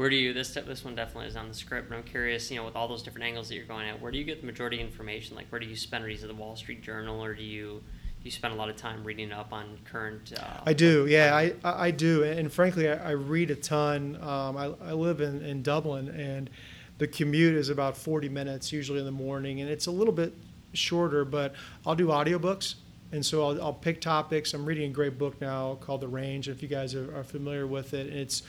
Where 0.00 0.08
do 0.08 0.16
you 0.16 0.32
this 0.32 0.54
this 0.54 0.82
one 0.82 0.94
definitely 0.94 1.26
is 1.26 1.36
on 1.36 1.48
the 1.48 1.52
script, 1.52 1.90
but 1.90 1.96
I'm 1.96 2.02
curious, 2.02 2.50
you 2.50 2.56
know, 2.56 2.64
with 2.64 2.74
all 2.74 2.88
those 2.88 3.02
different 3.02 3.26
angles 3.26 3.50
that 3.50 3.56
you're 3.56 3.66
going 3.66 3.86
at, 3.86 4.00
where 4.00 4.10
do 4.10 4.16
you 4.16 4.24
get 4.24 4.40
the 4.40 4.46
majority 4.46 4.80
of 4.80 4.86
information? 4.86 5.36
Like, 5.36 5.48
where 5.50 5.60
do 5.60 5.66
you 5.66 5.76
spend? 5.76 6.02
Are 6.02 6.08
you 6.08 6.14
at 6.14 6.26
the 6.26 6.32
Wall 6.32 6.56
Street 6.56 6.82
Journal, 6.82 7.22
or 7.22 7.34
do 7.34 7.42
you 7.42 7.82
do 7.82 8.24
you 8.24 8.30
spend 8.30 8.54
a 8.54 8.56
lot 8.56 8.70
of 8.70 8.76
time 8.76 9.04
reading 9.04 9.30
up 9.30 9.52
on 9.52 9.76
current? 9.84 10.32
Uh, 10.34 10.62
I 10.64 10.72
do, 10.72 11.06
yeah, 11.06 11.36
I, 11.36 11.54
I 11.62 11.90
do, 11.90 12.22
and 12.22 12.50
frankly, 12.50 12.88
I, 12.88 12.94
I 12.94 13.10
read 13.10 13.50
a 13.50 13.54
ton. 13.54 14.16
Um, 14.22 14.56
I, 14.56 14.72
I 14.82 14.92
live 14.92 15.20
in, 15.20 15.44
in 15.44 15.62
Dublin, 15.62 16.08
and 16.08 16.48
the 16.96 17.06
commute 17.06 17.54
is 17.54 17.68
about 17.68 17.94
40 17.94 18.30
minutes 18.30 18.72
usually 18.72 19.00
in 19.00 19.04
the 19.04 19.12
morning, 19.12 19.60
and 19.60 19.68
it's 19.68 19.86
a 19.86 19.90
little 19.90 20.14
bit 20.14 20.32
shorter, 20.72 21.26
but 21.26 21.54
I'll 21.84 21.94
do 21.94 22.06
audiobooks. 22.06 22.76
And 23.12 23.26
so 23.26 23.44
I'll, 23.44 23.60
I'll 23.60 23.74
pick 23.74 24.00
topics. 24.00 24.54
I'm 24.54 24.64
reading 24.64 24.90
a 24.90 24.94
great 24.94 25.18
book 25.18 25.40
now 25.40 25.74
called 25.74 26.00
The 26.00 26.08
Range. 26.08 26.48
If 26.48 26.62
you 26.62 26.68
guys 26.68 26.94
are, 26.94 27.14
are 27.14 27.24
familiar 27.24 27.66
with 27.66 27.92
it, 27.92 28.06
and 28.06 28.16
it's 28.16 28.44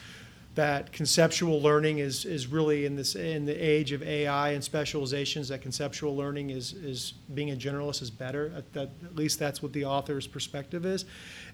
that 0.56 0.92
conceptual 0.92 1.62
learning 1.62 2.00
is, 2.00 2.26
is 2.26 2.48
really 2.48 2.86
in 2.86 2.96
this 2.96 3.16
in 3.16 3.46
the 3.46 3.54
age 3.54 3.94
of 3.94 4.04
AI 4.04 4.50
and 4.50 4.64
specializations 4.64 5.48
that 5.48 5.62
conceptual 5.62 6.16
learning 6.16 6.50
is 6.50 6.74
is 6.74 7.14
being 7.34 7.52
a 7.52 7.56
generalist 7.56 8.02
is 8.02 8.10
better. 8.10 8.52
At, 8.56 8.74
that, 8.74 8.90
at 9.04 9.16
least 9.16 9.40
that's 9.40 9.64
what 9.64 9.72
the 9.72 9.86
author's 9.86 10.28
perspective 10.28 10.86
is. 10.86 11.06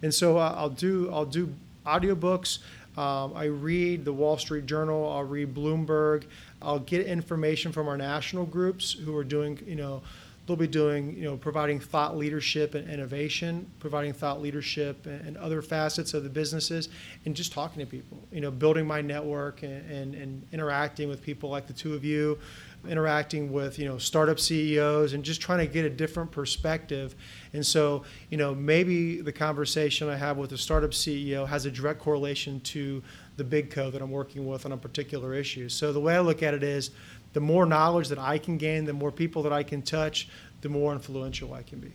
And 0.02 0.14
so 0.14 0.38
uh, 0.38 0.56
I'll 0.58 0.70
do 0.70 1.10
I'll 1.12 1.26
do 1.26 1.54
audiobooks. 1.86 2.60
Um, 2.98 3.34
I 3.36 3.46
read 3.46 4.04
the 4.06 4.14
Wall 4.14 4.40
Street 4.40 4.66
Journal. 4.66 5.08
I'll 5.12 5.24
read 5.24 5.54
Bloomberg. 5.54 6.24
I'll 6.64 6.80
get 6.80 7.06
information 7.06 7.72
from 7.72 7.88
our 7.88 7.98
national 7.98 8.46
groups 8.46 8.94
who 8.94 9.16
are 9.16 9.24
doing 9.24 9.60
you 9.68 9.76
know 9.76 10.02
they'll 10.48 10.56
be 10.56 10.66
doing, 10.66 11.16
you 11.16 11.26
know, 11.26 11.36
providing 11.36 11.78
thought 11.78 12.18
leadership 12.18 12.74
and 12.74 12.90
innovation, 12.90 13.70
providing 13.80 14.14
thought 14.14 14.42
leadership 14.42 15.06
and, 15.06 15.28
and, 15.28 15.38
other 15.38 15.62
facets 15.62 16.14
of 16.14 16.24
the 16.24 16.30
businesses, 16.30 16.88
and 17.26 17.36
just 17.36 17.52
talking 17.52 17.80
to 17.80 17.86
people, 17.86 18.18
you 18.32 18.40
know, 18.40 18.50
building 18.50 18.88
my 18.88 19.02
network 19.02 19.62
and, 19.62 19.92
and, 19.92 20.16
and, 20.16 20.48
interacting 20.54 21.10
with 21.10 21.22
people 21.22 21.50
like 21.50 21.68
the 21.68 21.74
two 21.74 21.94
of 21.94 22.06
you, 22.06 22.40
interacting 22.88 23.52
with, 23.52 23.78
you 23.78 23.86
know, 23.86 23.98
startup 23.98 24.40
CEOs 24.40 25.14
and 25.14 25.24
just 25.24 25.42
trying 25.42 25.60
to 25.60 25.72
get 25.72 25.84
a 25.84 25.90
different 25.90 26.32
perspective. 26.32 27.14
And 27.52 27.66
so, 27.66 28.04
you 28.30 28.38
know, 28.38 28.56
maybe 28.56 29.20
the 29.20 29.34
conversation 29.34 30.08
I 30.08 30.16
have 30.16 30.38
with 30.38 30.54
a 30.54 30.58
startup 30.58 30.92
CEO 30.92 31.46
has 31.46 31.66
a 31.66 31.72
direct 31.72 32.00
correlation 32.00 32.62
to 32.62 33.04
the 33.38 33.43
big 33.43 33.71
co 33.71 33.89
that 33.89 34.02
I'm 34.02 34.12
working 34.12 34.45
with 34.47 34.65
on 34.65 34.71
a 34.73 34.78
particular 34.78 35.34
issue. 35.34 35.69
So 35.69 35.93
the 35.93 36.00
way 36.00 36.15
I 36.15 36.19
look 36.19 36.43
at 36.43 36.54
it 36.54 36.63
is, 36.63 36.91
the 37.34 37.39
more 37.39 37.65
knowledge 37.65 38.10
that 38.10 38.19
I 38.19 38.38
can 38.38 38.58
gain, 38.58 38.86
the 38.86 38.93
more 38.93 39.12
people 39.12 39.43
that 39.43 39.54
I 39.54 39.63
can 39.63 39.82
touch, 39.82 40.28
the 40.62 40.69
more 40.69 40.91
influential 40.93 41.54
I 41.54 41.62
can 41.62 41.80
be. 41.80 41.91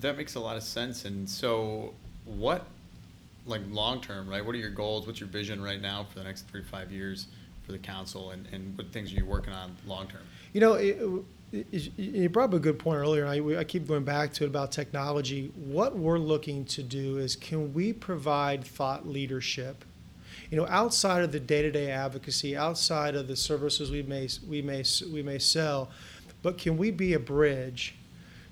That 0.00 0.16
makes 0.16 0.36
a 0.36 0.40
lot 0.40 0.56
of 0.56 0.62
sense. 0.62 1.04
And 1.04 1.28
so, 1.28 1.92
what, 2.24 2.64
like 3.46 3.62
long 3.70 4.00
term, 4.00 4.28
right? 4.28 4.44
What 4.44 4.54
are 4.54 4.58
your 4.58 4.70
goals? 4.70 5.06
What's 5.06 5.20
your 5.20 5.28
vision 5.28 5.62
right 5.62 5.80
now 5.80 6.04
for 6.04 6.18
the 6.18 6.24
next 6.24 6.42
three 6.48 6.62
to 6.62 6.66
five 6.66 6.92
years 6.92 7.26
for 7.66 7.72
the 7.72 7.78
council, 7.78 8.30
and, 8.30 8.46
and 8.52 8.76
what 8.76 8.92
things 8.92 9.10
are 9.12 9.16
you 9.16 9.24
working 9.24 9.52
on 9.52 9.74
long 9.86 10.06
term? 10.06 10.22
You 10.52 10.60
know, 10.60 10.74
it, 10.74 10.98
it, 11.52 11.92
you 11.96 12.28
brought 12.28 12.50
up 12.50 12.54
a 12.54 12.58
good 12.58 12.78
point 12.78 12.98
earlier, 12.98 13.24
and 13.24 13.56
I, 13.56 13.60
I 13.60 13.64
keep 13.64 13.88
going 13.88 14.04
back 14.04 14.32
to 14.34 14.44
it 14.44 14.48
about 14.48 14.70
technology. 14.70 15.50
What 15.56 15.96
we're 15.96 16.18
looking 16.18 16.64
to 16.66 16.82
do 16.82 17.18
is 17.18 17.36
can 17.36 17.72
we 17.72 17.92
provide 17.92 18.64
thought 18.64 19.08
leadership 19.08 19.84
you 20.50 20.56
know, 20.56 20.66
outside 20.68 21.22
of 21.24 21.32
the 21.32 21.40
day-to-day 21.40 21.90
advocacy, 21.90 22.56
outside 22.56 23.14
of 23.14 23.28
the 23.28 23.36
services 23.36 23.90
we 23.90 24.02
may 24.02 24.28
we 24.46 24.62
may 24.62 24.84
we 25.12 25.22
may 25.22 25.38
sell, 25.38 25.90
but 26.42 26.58
can 26.58 26.76
we 26.76 26.90
be 26.90 27.14
a 27.14 27.18
bridge 27.18 27.96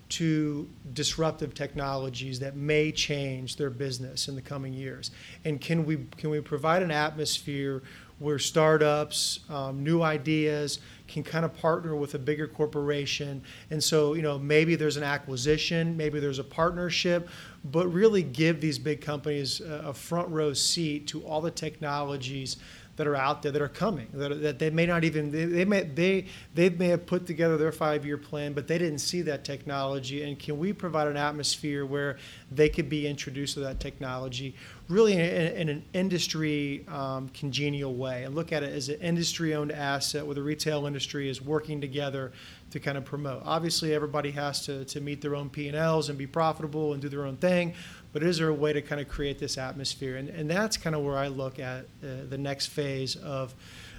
to 0.09 0.69
disruptive 0.93 1.55
technologies 1.55 2.39
that 2.39 2.55
may 2.55 2.93
change 2.93 3.57
their 3.57 3.71
business 3.71 4.29
in 4.29 4.35
the 4.35 4.43
coming 4.43 4.73
years? 4.73 5.11
And 5.45 5.61
can 5.61 5.85
we 5.85 6.07
can 6.17 6.31
we 6.31 6.41
provide 6.41 6.83
an 6.83 6.91
atmosphere 6.91 7.83
where 8.23 8.39
startups, 8.39 9.41
um, 9.51 9.83
new 9.83 10.03
ideas 10.03 10.79
can 11.09 11.23
kind 11.23 11.45
of 11.45 11.53
partner 11.55 11.95
with 11.95 12.15
a 12.15 12.19
bigger 12.19 12.47
corporation. 12.47 13.43
And 13.71 13.83
so, 13.83 14.15
you 14.15 14.23
know, 14.23 14.39
maybe 14.39 14.77
there's 14.77 14.97
an 14.97 15.03
acquisition, 15.03 15.97
maybe 15.97 16.21
there's 16.21 16.39
a 16.39 16.45
partnership, 16.45 17.29
but 17.65 17.93
really 17.93 18.23
give 18.23 18.61
these 18.61 18.79
big 18.79 19.01
companies 19.01 19.61
a 19.61 19.93
front 19.93 20.29
row 20.29 20.53
seat 20.53 21.07
to 21.09 21.23
all 21.23 21.41
the 21.41 21.51
technologies 21.51 22.57
that 22.97 23.07
are 23.07 23.17
out 23.17 23.43
there 23.43 23.53
that 23.53 23.63
are 23.63 23.69
coming 23.69 24.07
that, 24.13 24.43
that 24.43 24.59
they 24.59 24.71
may 24.71 24.87
not 24.87 25.05
even 25.05 25.31
they, 25.31 25.45
they 25.45 25.65
may 25.65 25.83
they 25.83 26.27
they 26.55 26.69
may 26.69 26.89
have 26.89 27.07
put 27.07 27.27
together 27.27 27.57
their 27.57 27.73
five 27.73 28.05
year 28.05 28.19
plan 28.19 28.53
but 28.53 28.67
they 28.67 28.79
didn't 28.79 28.99
see 28.99 29.23
that 29.23 29.45
technology. 29.45 30.23
And 30.23 30.39
can 30.39 30.59
we 30.59 30.73
provide 30.73 31.09
an 31.09 31.17
atmosphere 31.17 31.85
where 31.87 32.19
they 32.51 32.69
could 32.69 32.89
be 32.89 33.07
introduced 33.07 33.55
to 33.55 33.61
that 33.61 33.81
technology 33.81 34.55
really 34.89 35.15
in, 35.15 35.21
in 35.21 35.69
an 35.69 35.85
industry 35.93 36.85
um, 36.89 37.29
congenial 37.31 37.95
way? 37.95 38.25
And 38.25 38.35
look 38.35 38.53
at 38.53 38.63
it 38.63 38.73
as 38.73 38.89
an 38.89 39.01
industry 39.01 39.55
owned 39.55 39.73
asset 39.73 40.25
where 40.25 40.35
the 40.35 40.43
retail 40.43 40.87
industry 40.87 41.29
is 41.29 41.41
working 41.41 41.81
together 41.81 42.33
to 42.71 42.81
kind 42.81 42.97
of 42.97 43.05
promote. 43.05 43.43
Obviously 43.45 43.95
everybody 43.95 44.31
has 44.31 44.65
to, 44.67 44.85
to 44.87 45.01
meet 45.01 45.21
their 45.21 45.35
own 45.35 45.51
p&l's 45.51 46.09
and 46.09 46.19
be 46.19 46.27
profitable 46.27 46.93
and 46.93 47.03
do 47.03 47.09
their 47.09 47.27
own 47.27 47.37
thing 47.37 47.75
but 48.13 48.23
is 48.23 48.39
there 48.39 48.49
a 48.49 48.55
way 48.55 48.73
to 48.73 48.83
kind 48.83 49.01
of 49.01 49.09
create 49.09 49.39
this 49.39 49.57
atmosphere? 49.57 50.17
And, 50.17 50.29
and 50.29 50.51
that's 50.51 50.77
kind 50.77 50.95
of 50.95 51.03
where 51.03 51.17
I 51.17 51.29
look 51.29 51.59
at 51.59 51.85
uh, 52.03 52.27
the 52.29 52.39
next 52.39 52.67
phase 52.67 53.17
of 53.17 53.55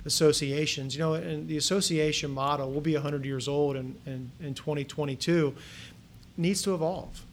associations. 0.06 0.96
You 0.96 1.02
know, 1.02 1.14
and 1.16 1.48
the 1.48 1.58
association 1.58 2.32
model 2.32 2.72
will 2.72 2.82
be 2.82 2.94
100 2.94 3.26
years 3.26 3.48
old 3.48 3.76
in, 3.76 3.96
in, 4.06 4.32
in 4.40 4.54
2022, 4.54 5.56
needs 6.38 6.62
to 6.62 6.74
evolve. 6.74 7.26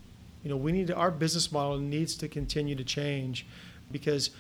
You 0.43 0.51
know, 0.51 0.57
we 0.57 0.73
need 0.73 0.87
to, 0.87 0.97
our 0.97 1.11
business 1.11 1.53
model 1.53 1.79
needs 1.79 2.15
to 2.17 2.29
continue 2.29 2.75
to 2.75 2.85
change 2.85 3.47
because 3.93 4.31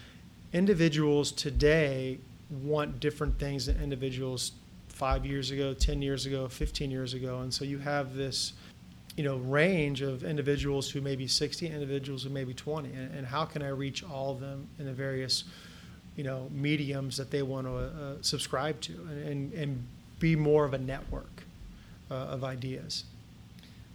individuals 0.52 1.32
today 1.32 2.18
want 2.50 3.00
different 3.00 3.38
things 3.38 3.66
than 3.66 3.80
individuals 3.82 4.52
five 4.88 5.24
years 5.24 5.50
ago, 5.50 5.74
10 5.74 6.02
years 6.02 6.26
ago, 6.26 6.48
15 6.48 6.90
years 6.90 7.14
ago. 7.14 7.40
And 7.40 7.52
so 7.52 7.64
you 7.64 7.78
have 7.78 8.14
this 8.14 8.54
you 9.20 9.26
know 9.26 9.36
range 9.36 10.00
of 10.00 10.24
individuals 10.24 10.90
who 10.90 11.00
may 11.02 11.14
be 11.14 11.26
60 11.26 11.66
individuals 11.66 12.22
who 12.24 12.30
may 12.30 12.44
be 12.44 12.54
20 12.54 12.88
and, 12.88 13.14
and, 13.14 13.26
how 13.26 13.44
can 13.44 13.62
i 13.62 13.68
reach 13.68 14.02
all 14.02 14.32
of 14.32 14.40
them 14.40 14.66
in 14.78 14.86
the 14.86 14.92
various 14.92 15.44
you 16.20 16.24
know, 16.24 16.48
mediums 16.52 17.16
that 17.16 17.30
they 17.30 17.42
want 17.42 17.66
to 17.66 17.74
uh, 17.74 18.14
subscribe 18.20 18.78
to 18.82 18.92
and, 18.92 19.26
and, 19.26 19.52
and 19.54 19.86
be 20.18 20.36
more 20.36 20.64
of 20.64 20.74
a 20.74 20.78
network 20.78 21.44
uh, 22.10 22.14
of 22.14 22.44
ideas. 22.44 23.04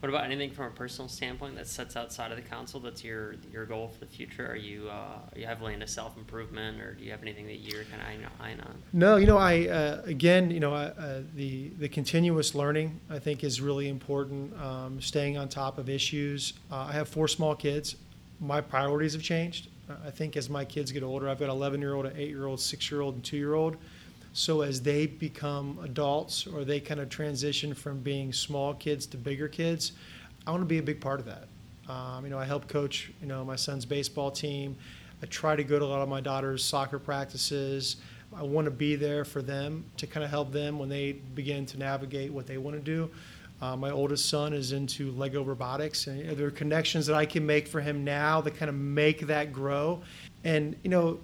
What 0.02 0.10
about 0.10 0.26
anything 0.26 0.52
from 0.52 0.66
a 0.66 0.72
personal 0.72 1.08
standpoint 1.08 1.56
that 1.56 1.68
sets 1.68 1.96
outside 1.96 2.30
of 2.32 2.38
the 2.38 2.44
council? 2.44 2.80
That's 2.80 3.04
your 3.04 3.36
your 3.52 3.66
goal 3.66 3.88
for 3.88 4.00
the 4.00 4.06
future. 4.12 4.46
Are 4.46 4.56
you 4.56 4.88
uh, 4.90 5.20
you 5.36 5.46
heavily 5.46 5.74
into 5.74 5.88
self 5.88 6.18
improvement, 6.18 6.82
or 6.82 6.94
do 6.94 7.04
you 7.04 7.12
have 7.12 7.22
anything 7.22 7.48
that 7.48 7.58
you're 7.58 7.86
kind 7.86 8.02
of 8.02 8.32
eyeing 8.40 8.60
on? 8.60 8.84
No, 8.94 9.16
you 9.16 9.26
know, 9.26 9.38
I 9.38 9.68
uh, 9.68 10.02
again, 10.06 10.52
you 10.52 10.60
know, 10.60 10.74
uh, 10.74 11.22
the 11.34 11.70
the 11.80 11.90
continuous 11.90 12.54
learning 12.54 13.00
I 13.10 13.20
think 13.20 13.44
is 13.44 13.62
really 13.62 13.88
important. 13.90 14.54
Um, 14.62 15.02
staying 15.02 15.38
on 15.38 15.50
top 15.50 15.78
of 15.78 15.90
issues. 15.90 16.54
Uh, 16.72 16.88
I 16.90 16.92
have 16.92 17.08
four 17.08 17.28
small 17.28 17.56
kids. 17.56 17.96
My 18.40 18.62
priorities 18.62 19.14
have 19.14 19.24
changed. 19.24 19.70
I 20.06 20.10
think 20.12 20.36
as 20.36 20.50
my 20.50 20.66
kids 20.66 20.92
get 20.92 21.04
older, 21.04 21.30
I've 21.30 21.40
got 21.40 21.46
an 21.46 21.52
11 21.52 21.80
year 21.80 21.94
old, 21.94 22.06
an 22.06 22.14
8 22.18 22.28
year 22.28 22.48
old, 22.48 22.60
6 22.60 22.92
year 22.92 23.02
old, 23.02 23.16
and 23.16 23.24
2 23.24 23.38
year 23.38 23.54
old. 23.54 23.78
So 24.38 24.64
as 24.64 24.82
they 24.82 25.08
become 25.08 25.80
adults 25.82 26.46
or 26.46 26.66
they 26.66 26.82
kind 26.82 27.00
of 27.00 27.08
transition 27.08 27.74
from 27.74 28.00
being 28.00 28.34
small 28.34 28.74
kids 28.74 29.06
to 29.08 29.18
bigger 29.18 29.48
kids, 29.48 29.94
I 30.46 30.52
want 30.52 30.60
to 30.60 30.66
be 30.66 30.78
a 30.78 30.84
big 30.84 31.00
part 31.00 31.22
of 31.22 31.26
that. 31.26 31.48
Um, 31.90 32.26
you 32.26 32.32
know, 32.32 32.38
I 32.38 32.44
help 32.44 32.68
coach, 32.68 33.14
you 33.22 33.28
know, 33.28 33.46
my 33.46 33.56
son's 33.56 33.86
baseball 33.86 34.30
team. 34.30 34.76
I 35.24 35.26
try 35.28 35.56
to 35.56 35.64
go 35.64 35.80
to 35.80 35.86
a 35.86 35.88
lot 35.88 36.02
of 36.02 36.10
my 36.10 36.20
daughter's 36.20 36.66
soccer 36.66 37.00
practices. 37.00 37.96
I 38.36 38.44
want 38.44 38.66
to 38.66 38.72
be 38.72 38.98
there 38.98 39.24
for 39.24 39.42
them 39.42 39.86
to 39.96 40.06
kind 40.06 40.26
of 40.26 40.30
help 40.30 40.52
them 40.52 40.80
when 40.80 40.90
they 40.90 41.14
begin 41.14 41.66
to 41.68 41.80
navigate 41.80 42.34
what 42.34 42.46
they 42.46 42.58
want 42.58 42.76
to 42.76 42.84
do. 42.84 43.10
Uh, 43.62 43.78
my 43.78 43.90
oldest 43.90 44.28
son 44.28 44.52
is 44.52 44.74
into 44.74 45.12
Lego 45.12 45.46
robotics, 45.46 46.08
and 46.08 46.20
you 46.20 46.26
know, 46.26 46.36
there 46.36 46.48
are 46.48 46.52
connections 46.52 47.06
that 47.06 47.16
I 47.16 47.26
can 47.26 47.46
make 47.46 47.70
for 47.70 47.80
him 47.80 48.04
now 48.04 48.42
that 48.42 48.58
kind 48.58 48.68
of 48.68 48.76
make 48.76 49.28
that 49.28 49.54
grow. 49.54 50.02
And 50.44 50.76
you 50.84 50.90
know, 50.90 51.20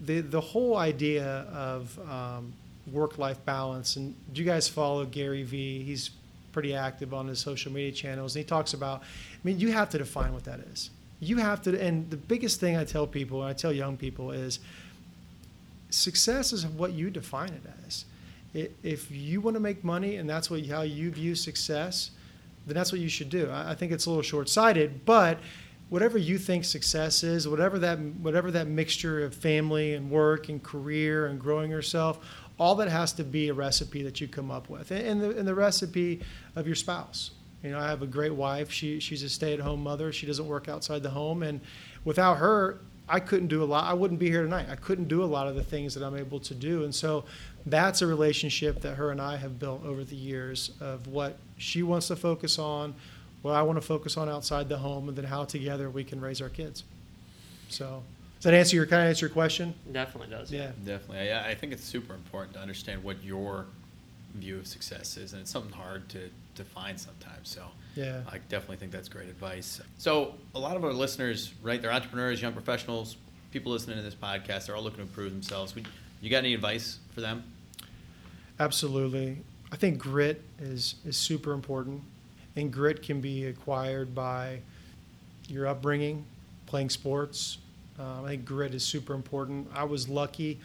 the 0.00 0.20
the 0.20 0.40
whole 0.40 0.76
idea 0.76 1.46
of 1.52 1.98
um, 2.10 2.52
work-life 2.92 3.44
balance. 3.44 3.96
And 3.96 4.14
do 4.32 4.42
you 4.42 4.46
guys 4.46 4.68
follow 4.68 5.04
Gary 5.04 5.42
Vee? 5.42 5.82
He's 5.82 6.10
pretty 6.52 6.74
active 6.74 7.12
on 7.12 7.28
his 7.28 7.38
social 7.38 7.72
media 7.72 7.92
channels, 7.92 8.36
and 8.36 8.44
he 8.44 8.48
talks 8.48 8.74
about. 8.74 9.00
I 9.00 9.38
mean, 9.44 9.58
you 9.58 9.72
have 9.72 9.90
to 9.90 9.98
define 9.98 10.32
what 10.32 10.44
that 10.44 10.60
is. 10.72 10.90
You 11.20 11.38
have 11.38 11.62
to, 11.62 11.80
and 11.80 12.10
the 12.10 12.16
biggest 12.16 12.60
thing 12.60 12.76
I 12.76 12.84
tell 12.84 13.06
people, 13.06 13.40
and 13.42 13.50
I 13.50 13.54
tell 13.54 13.72
young 13.72 13.96
people, 13.96 14.32
is 14.32 14.58
success 15.88 16.52
is 16.52 16.66
what 16.66 16.92
you 16.92 17.10
define 17.10 17.50
it 17.50 17.62
as. 17.86 18.04
If 18.82 19.10
you 19.10 19.40
want 19.40 19.54
to 19.54 19.60
make 19.60 19.84
money 19.84 20.16
and 20.16 20.28
that's 20.28 20.50
what 20.50 20.64
how 20.66 20.82
you 20.82 21.10
view 21.10 21.34
success, 21.34 22.10
then 22.66 22.74
that's 22.74 22.92
what 22.92 23.00
you 23.00 23.08
should 23.08 23.30
do. 23.30 23.50
I 23.52 23.74
think 23.74 23.92
it's 23.92 24.06
a 24.06 24.10
little 24.10 24.22
short-sighted, 24.22 25.04
but 25.04 25.38
whatever 25.88 26.18
you 26.18 26.38
think 26.38 26.64
success 26.64 27.22
is, 27.22 27.46
whatever 27.46 27.78
that 27.78 27.98
whatever 27.98 28.50
that 28.50 28.66
mixture 28.66 29.24
of 29.24 29.34
family 29.34 29.94
and 29.94 30.10
work 30.10 30.48
and 30.48 30.62
career 30.62 31.26
and 31.26 31.40
growing 31.40 31.70
yourself, 31.70 32.18
all 32.58 32.74
that 32.76 32.88
has 32.88 33.12
to 33.12 33.24
be 33.24 33.48
a 33.48 33.54
recipe 33.54 34.02
that 34.02 34.20
you 34.20 34.28
come 34.28 34.50
up 34.50 34.68
with, 34.68 34.90
and 34.90 35.20
the 35.20 35.36
and 35.36 35.46
the 35.46 35.54
recipe 35.54 36.20
of 36.54 36.66
your 36.66 36.76
spouse. 36.76 37.30
You 37.62 37.70
know, 37.70 37.78
I 37.78 37.88
have 37.88 38.02
a 38.02 38.06
great 38.06 38.34
wife. 38.34 38.70
She 38.70 39.00
she's 39.00 39.22
a 39.22 39.28
stay-at-home 39.28 39.82
mother. 39.82 40.12
She 40.12 40.26
doesn't 40.26 40.46
work 40.46 40.68
outside 40.68 41.02
the 41.02 41.10
home, 41.10 41.42
and 41.42 41.60
without 42.04 42.38
her, 42.38 42.80
I 43.08 43.20
couldn't 43.20 43.48
do 43.48 43.62
a 43.62 43.66
lot. 43.66 43.84
I 43.84 43.94
wouldn't 43.94 44.20
be 44.20 44.28
here 44.28 44.42
tonight. 44.42 44.66
I 44.70 44.76
couldn't 44.76 45.08
do 45.08 45.22
a 45.22 45.26
lot 45.26 45.46
of 45.46 45.54
the 45.54 45.62
things 45.62 45.94
that 45.94 46.04
I'm 46.04 46.16
able 46.16 46.40
to 46.40 46.54
do, 46.54 46.84
and 46.84 46.94
so 46.94 47.24
that's 47.64 48.02
a 48.02 48.06
relationship 48.06 48.80
that 48.82 48.94
her 48.94 49.10
and 49.10 49.20
I 49.20 49.36
have 49.36 49.58
built 49.58 49.84
over 49.84 50.04
the 50.04 50.16
years 50.16 50.72
of 50.80 51.06
what 51.06 51.38
she 51.56 51.82
wants 51.82 52.08
to 52.08 52.16
focus 52.16 52.58
on, 52.58 52.94
what 53.46 53.54
I 53.54 53.62
want 53.62 53.76
to 53.76 53.86
focus 53.86 54.16
on 54.16 54.28
outside 54.28 54.68
the 54.68 54.78
home, 54.78 55.08
and 55.08 55.16
then 55.16 55.24
how 55.24 55.44
together 55.44 55.88
we 55.88 56.04
can 56.04 56.20
raise 56.20 56.42
our 56.42 56.48
kids. 56.48 56.82
So, 57.68 58.02
does 58.36 58.44
that 58.44 58.54
answer 58.54 58.76
your 58.76 58.86
kind 58.86 59.02
of 59.02 59.08
answer 59.08 59.26
your 59.26 59.32
question? 59.32 59.74
Definitely 59.92 60.34
does. 60.34 60.50
Yeah, 60.50 60.72
definitely. 60.84 61.32
I, 61.32 61.50
I 61.50 61.54
think 61.54 61.72
it's 61.72 61.84
super 61.84 62.14
important 62.14 62.54
to 62.54 62.60
understand 62.60 63.02
what 63.02 63.22
your 63.22 63.66
view 64.34 64.58
of 64.58 64.66
success 64.66 65.16
is, 65.16 65.32
and 65.32 65.42
it's 65.42 65.50
something 65.50 65.72
hard 65.72 66.08
to 66.10 66.28
define 66.56 66.98
sometimes. 66.98 67.48
So, 67.48 67.62
yeah, 67.94 68.22
I 68.28 68.38
definitely 68.48 68.78
think 68.78 68.90
that's 68.90 69.08
great 69.08 69.28
advice. 69.28 69.80
So, 69.96 70.34
a 70.54 70.58
lot 70.58 70.76
of 70.76 70.84
our 70.84 70.92
listeners, 70.92 71.54
right? 71.62 71.80
They're 71.80 71.92
entrepreneurs, 71.92 72.42
young 72.42 72.52
professionals, 72.52 73.16
people 73.52 73.70
listening 73.70 73.96
to 73.96 74.02
this 74.02 74.14
podcast. 74.14 74.66
They're 74.66 74.76
all 74.76 74.82
looking 74.82 74.98
to 74.98 75.02
improve 75.02 75.30
themselves. 75.32 75.72
You 76.20 76.30
got 76.30 76.38
any 76.38 76.54
advice 76.54 76.98
for 77.14 77.20
them? 77.20 77.44
Absolutely. 78.58 79.38
I 79.70 79.76
think 79.76 79.98
grit 79.98 80.42
is, 80.58 80.96
is 81.04 81.16
super 81.16 81.52
important, 81.52 82.02
and 82.56 82.72
grit 82.72 83.02
can 83.02 83.20
be 83.20 83.46
acquired 83.46 84.14
by 84.14 84.60
your 85.48 85.66
upbringing, 85.66 86.24
playing 86.66 86.90
sports. 86.90 87.58
Um, 87.98 88.24
I 88.24 88.30
think 88.30 88.44
grit 88.44 88.74
is 88.74 88.82
super 88.82 89.14
important. 89.14 89.68
I 89.74 89.84
was 89.84 90.08
lucky, 90.08 90.58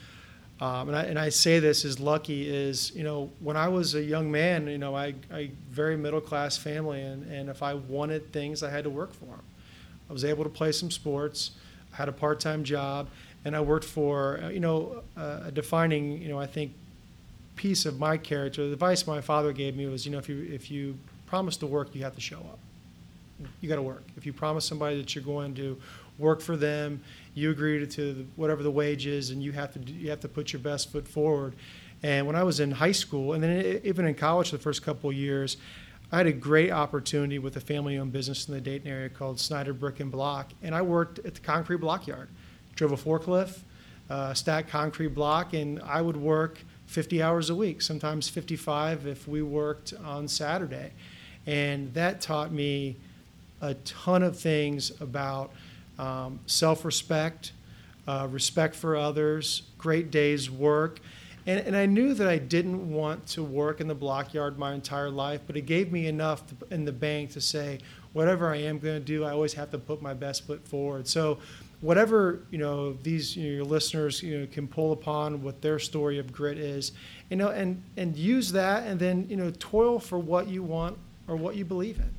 um, 0.60 0.90
and, 0.90 0.98
I, 0.98 1.04
and 1.04 1.18
I 1.18 1.30
say 1.30 1.60
this 1.60 1.86
as 1.86 2.00
lucky 2.00 2.48
is, 2.50 2.94
you 2.96 3.04
know, 3.04 3.30
when 3.40 3.58
I 3.58 3.68
was 3.68 3.96
a 3.96 4.02
young 4.02 4.32
man, 4.32 4.68
you 4.68 4.78
know, 4.78 4.96
I, 4.96 5.16
I 5.34 5.52
very 5.70 5.98
middle 5.98 6.22
class 6.22 6.58
family, 6.58 7.02
and, 7.02 7.30
and 7.32 7.50
if 7.50 7.64
I 7.64 7.74
wanted 7.74 8.32
things, 8.32 8.64
I 8.64 8.70
had 8.70 8.84
to 8.84 8.90
work 8.90 9.14
for 9.14 9.26
them. 9.26 9.42
I 10.10 10.14
was 10.14 10.26
able 10.26 10.44
to 10.44 10.50
play 10.50 10.72
some 10.72 10.92
sports, 10.92 11.52
I 11.94 11.98
had 11.98 12.10
a 12.10 12.12
part 12.12 12.40
time 12.40 12.64
job, 12.64 13.08
and 13.44 13.56
I 13.56 13.62
worked 13.62 13.86
for, 13.86 14.40
you 14.52 14.60
know, 14.60 15.04
a 15.16 15.52
defining, 15.52 16.22
you 16.22 16.30
know, 16.30 16.40
I 16.40 16.48
think 16.48 16.74
piece 17.56 17.86
of 17.86 17.98
my 17.98 18.18
character, 18.18 18.68
the 18.68 18.74
advice 18.74 19.08
my 19.08 19.22
father 19.22 19.54
gave 19.54 19.76
me 19.76 19.86
was, 19.88 20.06
you 20.06 20.12
know, 20.12 20.18
if 20.18 20.28
you 20.30 20.48
if 20.52 20.70
you 20.70 20.98
promise 21.32 21.56
to 21.56 21.66
work, 21.66 21.96
you 21.96 22.04
have 22.04 22.14
to 22.14 22.20
show 22.20 22.40
up. 22.40 22.60
You 23.62 23.70
got 23.70 23.78
to 23.78 23.82
work. 23.82 24.04
If 24.18 24.26
you 24.26 24.34
promise 24.34 24.66
somebody 24.66 24.98
that 24.98 25.16
you're 25.16 25.24
going 25.24 25.56
to 25.56 25.78
work 26.20 26.42
for 26.42 26.58
them, 26.58 27.02
you 27.36 27.52
agree 27.52 27.80
to, 27.80 27.88
to 27.88 28.28
whatever 28.36 28.64
the 28.64 28.70
wage 28.70 29.08
is, 29.08 29.30
and 29.30 29.42
you 29.42 29.54
have 29.54 29.72
to 29.74 29.80
you 29.80 30.10
have 30.10 30.20
to 30.20 30.28
put 30.28 30.52
your 30.52 30.62
best 30.62 30.92
foot 30.92 31.08
forward. 31.08 31.54
And 32.04 32.28
when 32.28 32.36
I 32.36 32.44
was 32.44 32.60
in 32.60 32.70
high 32.72 32.92
school, 32.92 33.32
and 33.32 33.42
then 33.42 33.80
even 33.86 34.06
in 34.06 34.14
college, 34.14 34.52
the 34.52 34.58
first 34.58 34.84
couple 34.84 35.10
of 35.10 35.16
years, 35.16 35.56
I 36.12 36.18
had 36.18 36.28
a 36.28 36.34
great 36.34 36.70
opportunity 36.70 37.40
with 37.40 37.56
a 37.56 37.62
family-owned 37.62 38.12
business 38.12 38.50
in 38.50 38.54
the 38.54 38.60
Dayton 38.60 38.92
area 38.92 39.08
called 39.08 39.40
Snyder 39.40 39.72
Brick 39.72 40.02
and 40.02 40.12
Block, 40.12 40.52
and 40.62 40.76
I 40.76 40.82
worked 40.82 41.20
at 41.20 41.36
the 41.36 41.40
concrete 41.40 41.78
block 41.78 42.08
yard. 42.08 42.28
Drove 42.76 42.92
a 42.92 42.98
forklift, 42.98 43.60
uh, 44.10 44.34
stacked 44.34 44.68
concrete 44.70 45.16
block, 45.16 45.54
and 45.54 45.80
I 45.82 46.02
would 46.02 46.18
work 46.18 46.60
50 46.88 47.24
hours 47.24 47.50
a 47.50 47.56
week, 47.56 47.82
sometimes 47.82 48.28
55 48.28 49.08
if 49.08 49.30
we 49.30 49.42
worked 49.42 49.94
on 50.04 50.28
Saturday. 50.28 50.92
And 51.48 51.94
that 51.94 52.22
taught 52.22 52.52
me 52.52 52.96
a 53.62 53.74
ton 53.76 54.24
of 54.24 54.38
things 54.38 54.92
about 55.02 55.52
um, 56.00 56.40
self 56.46 56.84
respect, 56.86 57.52
uh, 58.08 58.28
respect 58.30 58.76
for 58.76 58.96
others, 58.96 59.64
great 59.78 60.12
day's 60.12 60.50
work. 60.50 61.00
And, 61.48 61.60
and 61.60 61.76
I 61.76 61.88
knew 61.88 62.14
that 62.14 62.28
I 62.28 62.38
didn't 62.38 62.92
want 62.92 63.26
to 63.28 63.44
work 63.44 63.82
in 63.82 63.88
the 63.88 63.96
block 63.96 64.34
yard 64.34 64.60
my 64.60 64.74
entire 64.74 65.10
life, 65.10 65.42
but 65.48 65.58
it 65.58 65.62
gave 65.62 65.92
me 65.92 66.08
enough 66.08 66.44
in 66.70 66.86
the 66.86 66.92
bank 66.92 67.32
to 67.32 67.42
say, 67.42 67.80
whatever 68.14 68.54
I 68.54 68.58
am 68.58 68.78
going 68.78 69.00
to 69.00 69.06
do, 69.06 69.24
I 69.24 69.32
always 69.32 69.54
have 69.54 69.72
to 69.72 69.80
put 69.80 70.02
my 70.02 70.14
best 70.14 70.46
foot 70.46 70.68
forward. 70.68 71.08
So 71.08 71.40
whatever 71.82 72.42
you 72.52 72.60
know 72.60 72.94
these 73.02 73.36
you 73.36 73.50
know, 73.50 73.56
your 73.56 73.66
listeners 73.66 74.22
you 74.22 74.40
know 74.40 74.48
can 74.52 74.68
pull 74.68 74.94
upon 74.94 75.42
what 75.42 75.62
their 75.62 75.80
story 75.80 76.20
of 76.20 76.32
grit 76.32 76.58
is 76.58 76.92
you 77.30 77.36
know 77.36 77.50
and 77.50 77.82
and 77.98 78.16
use 78.16 78.52
that 78.52 78.84
and 78.86 79.00
then 79.00 79.26
you 79.30 79.36
know 79.36 79.52
toil 79.60 80.00
for 80.00 80.20
what 80.20 80.48
you 80.48 80.64
want 80.64 80.96
or 81.32 81.36
what 81.38 81.56
you 81.56 81.64
believe 81.64 81.98
in. 81.98 82.10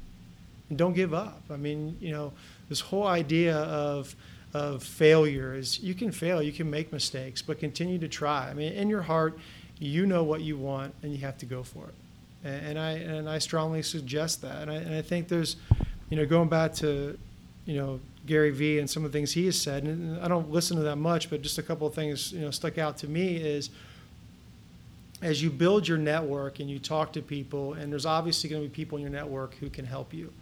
And 0.70 0.78
don't 0.78 0.94
give 0.94 1.12
up. 1.12 1.42
I 1.50 1.56
mean 1.56 1.96
you 2.00 2.12
know 2.12 2.32
this 2.68 2.80
whole 2.80 3.06
idea 3.06 3.56
of 3.56 4.16
of 4.54 4.82
failure 4.82 5.54
is 5.54 5.80
you 5.80 5.94
can 5.94 6.10
fail 6.10 6.42
you 6.42 6.52
can 6.52 6.68
make 6.68 6.92
mistakes 6.92 7.42
but 7.42 7.58
continue 7.58 7.98
to 7.98 8.08
try. 8.08 8.48
I 8.48 8.54
mean 8.54 8.72
in 8.72 8.88
your 8.88 9.02
heart 9.02 9.38
you 9.78 10.06
know 10.06 10.22
what 10.22 10.40
you 10.40 10.56
want 10.56 10.94
and 11.02 11.12
you 11.12 11.18
have 11.18 11.36
to 11.38 11.46
go 11.46 11.62
for 11.62 11.86
it. 11.86 11.94
And, 12.44 12.66
and 12.66 12.78
i 12.78 12.90
and 12.92 13.28
i 13.28 13.38
strongly 13.38 13.82
suggest 13.82 14.40
that. 14.42 14.62
And 14.62 14.70
I, 14.70 14.74
and 14.74 14.94
I 14.94 15.02
think 15.02 15.28
there's 15.28 15.56
you 16.08 16.16
know 16.16 16.26
going 16.26 16.48
back 16.48 16.74
to 16.76 17.18
you 17.66 17.76
know 17.76 18.00
Gary 18.26 18.50
Vee 18.50 18.78
and 18.78 18.88
some 18.88 19.04
of 19.04 19.12
the 19.12 19.18
things 19.18 19.32
he 19.32 19.46
has 19.46 19.60
said, 19.60 19.82
and 19.82 20.20
I 20.20 20.28
don't 20.28 20.50
listen 20.50 20.76
to 20.76 20.82
that 20.84 20.96
much, 20.96 21.28
but 21.28 21.42
just 21.42 21.58
a 21.58 21.62
couple 21.62 21.86
of 21.86 21.94
things 21.94 22.32
you 22.32 22.40
know 22.40 22.50
stuck 22.50 22.78
out 22.78 22.96
to 22.98 23.08
me 23.08 23.36
is 23.36 23.70
as 25.22 25.42
you 25.42 25.50
build 25.50 25.88
your 25.88 25.98
network 25.98 26.60
and 26.60 26.68
you 26.68 26.78
talk 26.78 27.12
to 27.12 27.22
people, 27.22 27.74
and 27.74 27.90
there's 27.90 28.06
obviously 28.06 28.50
going 28.50 28.62
to 28.62 28.68
be 28.68 28.74
people 28.74 28.98
in 28.98 29.02
your 29.02 29.10
network 29.10 29.54
who 29.54 29.70
can 29.70 29.84
help 29.84 30.12
you. 30.12 30.32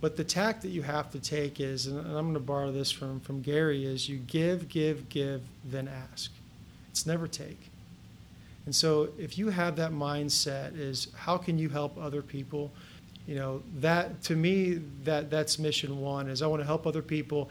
But 0.00 0.16
the 0.16 0.24
tack 0.24 0.60
that 0.62 0.70
you 0.70 0.82
have 0.82 1.10
to 1.12 1.20
take 1.20 1.60
is, 1.60 1.86
and 1.86 1.98
I'm 1.98 2.12
going 2.12 2.34
to 2.34 2.40
borrow 2.40 2.72
this 2.72 2.90
from, 2.90 3.20
from 3.20 3.40
Gary, 3.40 3.86
is 3.86 4.08
you 4.08 4.18
give, 4.18 4.68
give, 4.68 5.08
give, 5.08 5.42
then 5.64 5.88
ask. 5.88 6.30
It's 6.90 7.06
never 7.06 7.28
take. 7.28 7.70
And 8.66 8.74
so 8.74 9.10
if 9.18 9.38
you 9.38 9.50
have 9.50 9.76
that 9.76 9.92
mindset 9.92 10.78
is 10.78 11.08
how 11.14 11.36
can 11.36 11.58
you 11.58 11.68
help 11.68 11.96
other 11.98 12.22
people? 12.22 12.72
you 13.26 13.34
know 13.34 13.62
that 13.76 14.22
to 14.22 14.36
me 14.36 14.80
that 15.04 15.30
that's 15.30 15.58
mission 15.58 16.00
one 16.00 16.28
is 16.28 16.42
i 16.42 16.46
want 16.46 16.60
to 16.60 16.66
help 16.66 16.86
other 16.86 17.02
people 17.02 17.50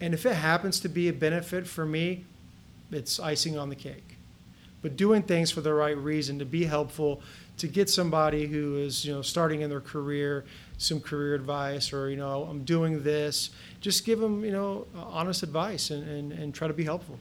and 0.00 0.12
if 0.12 0.26
it 0.26 0.34
happens 0.34 0.80
to 0.80 0.88
be 0.88 1.08
a 1.08 1.12
benefit 1.12 1.66
for 1.66 1.86
me 1.86 2.24
it's 2.90 3.18
icing 3.18 3.58
on 3.58 3.68
the 3.68 3.74
cake 3.74 4.15
but 4.86 4.96
doing 4.96 5.20
things 5.20 5.50
for 5.50 5.62
the 5.62 5.74
right 5.74 5.96
reason 5.96 6.38
to 6.38 6.44
be 6.44 6.64
helpful 6.64 7.20
to 7.56 7.66
get 7.66 7.90
somebody 7.90 8.46
who 8.46 8.76
is 8.76 9.04
you 9.04 9.12
know 9.12 9.20
starting 9.20 9.62
in 9.62 9.68
their 9.68 9.80
career 9.80 10.44
some 10.78 11.00
career 11.00 11.34
advice 11.34 11.92
or 11.92 12.08
you 12.08 12.16
know 12.16 12.44
i'm 12.44 12.62
doing 12.62 13.02
this 13.02 13.50
just 13.80 14.06
give 14.06 14.20
them 14.20 14.44
you 14.44 14.52
know 14.52 14.86
honest 14.94 15.42
advice 15.42 15.90
and, 15.90 16.08
and, 16.08 16.32
and 16.32 16.54
try 16.54 16.68
to 16.68 16.72
be 16.72 16.84
helpful 16.84 17.18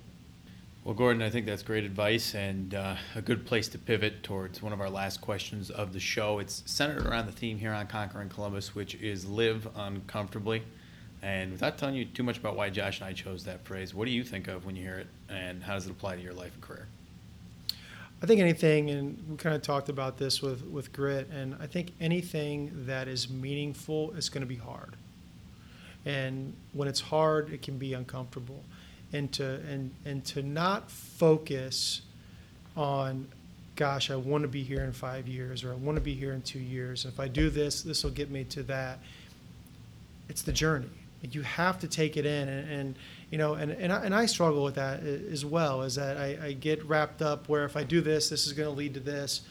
Well, 0.84 0.94
Gordon, 0.94 1.24
I 1.24 1.32
think 1.32 1.48
that's 1.48 1.64
great 1.64 1.84
advice 1.86 2.36
and 2.36 2.76
uh, 2.76 2.98
a 3.16 3.22
good 3.24 3.48
place 3.48 3.68
to 3.70 3.80
pivot 3.80 4.22
towards 4.22 4.62
one 4.62 4.72
of 4.72 4.80
our 4.80 4.92
last 4.92 5.20
questions 5.20 5.72
of 5.72 5.94
the 5.94 6.00
show. 6.00 6.38
It's 6.38 6.62
centered 6.68 7.08
around 7.08 7.26
the 7.26 7.32
theme 7.32 7.58
here 7.58 7.74
on 7.74 7.88
Conquering 7.88 8.30
Columbus, 8.30 8.76
which 8.76 8.94
is 8.94 9.26
live 9.26 9.68
uncomfortably. 9.76 10.62
And 11.24 11.52
without 11.52 11.80
telling 11.80 11.96
you 11.96 12.06
too 12.06 12.22
much 12.22 12.38
about 12.38 12.56
why 12.56 12.70
Josh 12.70 13.00
and 13.00 13.10
I 13.10 13.14
chose 13.14 13.44
that 13.46 13.66
phrase, 13.66 13.96
what 13.96 14.06
do 14.06 14.12
you 14.12 14.24
think 14.24 14.48
of 14.48 14.64
when 14.64 14.76
you 14.76 14.84
hear 14.84 15.00
it, 15.00 15.08
and 15.28 15.64
how 15.64 15.74
does 15.74 15.88
it 15.88 15.92
apply 15.92 16.18
to 16.18 16.22
your 16.22 16.36
life 16.36 16.54
and 16.54 16.62
career? 16.62 16.86
I 18.22 18.26
think 18.26 18.40
anything, 18.40 18.90
and 18.90 19.24
we 19.30 19.38
kind 19.38 19.56
of 19.56 19.62
talked 19.62 19.90
about 19.90 20.18
this 20.18 20.42
with, 20.42 20.64
with 20.66 20.94
grit, 20.94 21.30
and 21.30 21.56
I 21.60 21.68
think 21.68 21.92
anything 22.00 22.72
that 22.86 23.08
is 23.08 23.30
meaningful 23.30 24.12
is 24.12 24.30
going 24.30 24.42
to 24.42 24.48
be 24.48 24.56
hard. 24.56 24.96
And 26.06 26.54
when 26.74 26.88
it's 26.88 27.02
hard, 27.02 27.52
it 27.52 27.62
can 27.62 27.78
be 27.78 27.94
uncomfortable. 27.94 28.64
And 29.12 29.32
to, 29.34 29.62
and, 29.70 29.92
and 30.06 30.24
to 30.26 30.42
not 30.42 30.90
focus 30.90 32.02
on, 32.76 33.28
gosh, 33.76 34.10
I 34.10 34.16
want 34.16 34.44
to 34.44 34.48
be 34.48 34.64
here 34.64 34.84
in 34.84 34.94
five 34.94 35.28
years, 35.28 35.64
or 35.64 35.72
I 35.72 35.76
want 35.76 35.98
to 35.98 36.02
be 36.02 36.14
here 36.14 36.34
in 36.34 36.42
two 36.42 36.60
years. 36.60 37.06
If 37.06 37.20
I 37.20 37.28
do 37.28 37.50
this, 37.50 37.82
this 37.82 38.04
will 38.04 38.12
get 38.12 38.32
me 38.32 38.44
to 38.46 38.64
that. 38.64 39.00
It's 40.30 40.42
the 40.42 40.54
journey. 40.54 40.90
You 41.32 41.42
have 41.42 41.80
to 41.80 41.88
take 41.88 42.18
it 42.18 42.26
in, 42.26 42.50
and, 42.50 42.70
and 42.70 42.96
you 43.32 43.38
know, 43.38 43.56
and, 43.56 43.72
and, 43.72 43.92
I, 43.92 44.06
and 44.06 44.16
I 44.16 44.26
struggle 44.26 44.64
with 44.64 44.76
that 44.76 45.04
as 45.04 45.46
well, 45.46 45.82
is 45.82 45.96
that 45.96 46.18
I, 46.18 46.38
I 46.42 46.54
get 46.54 46.84
wrapped 46.86 47.22
up 47.22 47.50
where 47.50 47.66
if 47.66 47.76
I 47.76 47.84
do 47.84 48.02
this, 48.02 48.30
this 48.30 48.46
is 48.46 48.54
going 48.54 48.70
to 48.70 48.76
lead 48.76 48.94
to 48.96 49.00
this. 49.00 49.42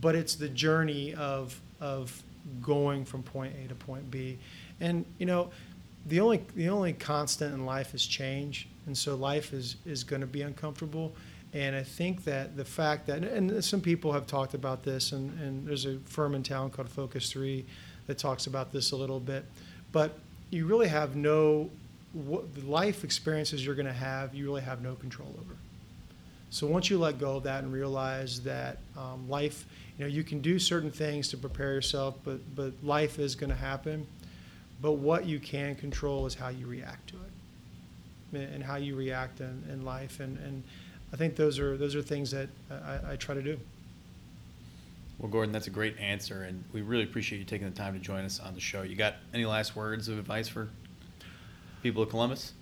But 0.00 0.14
it's 0.14 0.34
the 0.34 0.48
journey 0.48 1.14
of, 1.14 1.60
of 1.80 2.22
going 2.60 3.04
from 3.04 3.22
point 3.22 3.54
A 3.64 3.68
to 3.68 3.74
point 3.74 4.10
B. 4.10 4.38
And, 4.80 5.04
you 5.18 5.26
know, 5.26 5.50
the 6.06 6.20
only, 6.20 6.42
the 6.54 6.68
only 6.68 6.92
constant 6.92 7.54
in 7.54 7.66
life 7.66 7.94
is 7.94 8.06
change. 8.06 8.68
And 8.86 8.96
so 8.96 9.14
life 9.14 9.52
is, 9.52 9.76
is 9.84 10.04
going 10.04 10.20
to 10.20 10.26
be 10.26 10.42
uncomfortable. 10.42 11.14
And 11.52 11.74
I 11.74 11.82
think 11.82 12.24
that 12.24 12.56
the 12.56 12.64
fact 12.64 13.06
that, 13.06 13.24
and 13.24 13.64
some 13.64 13.80
people 13.80 14.12
have 14.12 14.26
talked 14.26 14.54
about 14.54 14.82
this, 14.82 15.12
and, 15.12 15.38
and 15.40 15.66
there's 15.66 15.86
a 15.86 15.98
firm 16.04 16.34
in 16.34 16.42
town 16.42 16.70
called 16.70 16.88
Focus 16.88 17.32
3 17.32 17.64
that 18.06 18.18
talks 18.18 18.46
about 18.46 18.72
this 18.72 18.92
a 18.92 18.96
little 18.96 19.20
bit. 19.20 19.44
But 19.92 20.18
you 20.50 20.66
really 20.66 20.88
have 20.88 21.16
no 21.16 21.70
what 22.12 22.54
the 22.54 22.62
life 22.62 23.04
experiences 23.04 23.64
you're 23.64 23.74
going 23.74 23.86
to 23.86 23.92
have, 23.92 24.34
you 24.34 24.44
really 24.44 24.62
have 24.62 24.82
no 24.82 24.94
control 24.94 25.28
over. 25.40 25.54
So 26.50 26.66
once 26.66 26.88
you 26.88 26.98
let 26.98 27.18
go 27.18 27.36
of 27.36 27.42
that 27.42 27.62
and 27.62 27.72
realize 27.72 28.40
that 28.40 28.78
um, 28.96 29.28
life, 29.28 29.66
you 29.98 30.04
know, 30.04 30.10
you 30.10 30.24
can 30.24 30.40
do 30.40 30.58
certain 30.58 30.90
things 30.90 31.28
to 31.28 31.36
prepare 31.36 31.74
yourself, 31.74 32.16
but 32.24 32.40
but 32.56 32.72
life 32.82 33.18
is 33.18 33.34
going 33.34 33.50
to 33.50 33.56
happen. 33.56 34.06
But 34.80 34.92
what 34.92 35.26
you 35.26 35.38
can 35.40 35.74
control 35.74 36.24
is 36.26 36.34
how 36.34 36.48
you 36.48 36.66
react 36.66 37.10
to 37.10 37.16
it, 37.16 38.50
and 38.52 38.62
how 38.62 38.76
you 38.76 38.96
react 38.96 39.40
in, 39.40 39.64
in 39.70 39.84
life. 39.84 40.20
And, 40.20 40.38
and 40.38 40.62
I 41.12 41.16
think 41.16 41.36
those 41.36 41.58
are 41.58 41.76
those 41.76 41.94
are 41.94 42.02
things 42.02 42.30
that 42.30 42.48
I, 42.70 43.12
I 43.12 43.16
try 43.16 43.34
to 43.34 43.42
do. 43.42 43.58
Well, 45.18 45.30
Gordon, 45.30 45.52
that's 45.52 45.66
a 45.66 45.70
great 45.70 45.98
answer, 45.98 46.44
and 46.44 46.62
we 46.72 46.82
really 46.82 47.02
appreciate 47.02 47.38
you 47.38 47.44
taking 47.44 47.68
the 47.68 47.76
time 47.76 47.94
to 47.94 47.98
join 47.98 48.24
us 48.24 48.38
on 48.38 48.54
the 48.54 48.60
show. 48.60 48.82
You 48.82 48.94
got 48.94 49.16
any 49.34 49.46
last 49.46 49.74
words 49.74 50.08
of 50.08 50.16
advice 50.18 50.48
for 50.48 50.68
people 51.82 52.02
of 52.04 52.10
Columbus? 52.10 52.52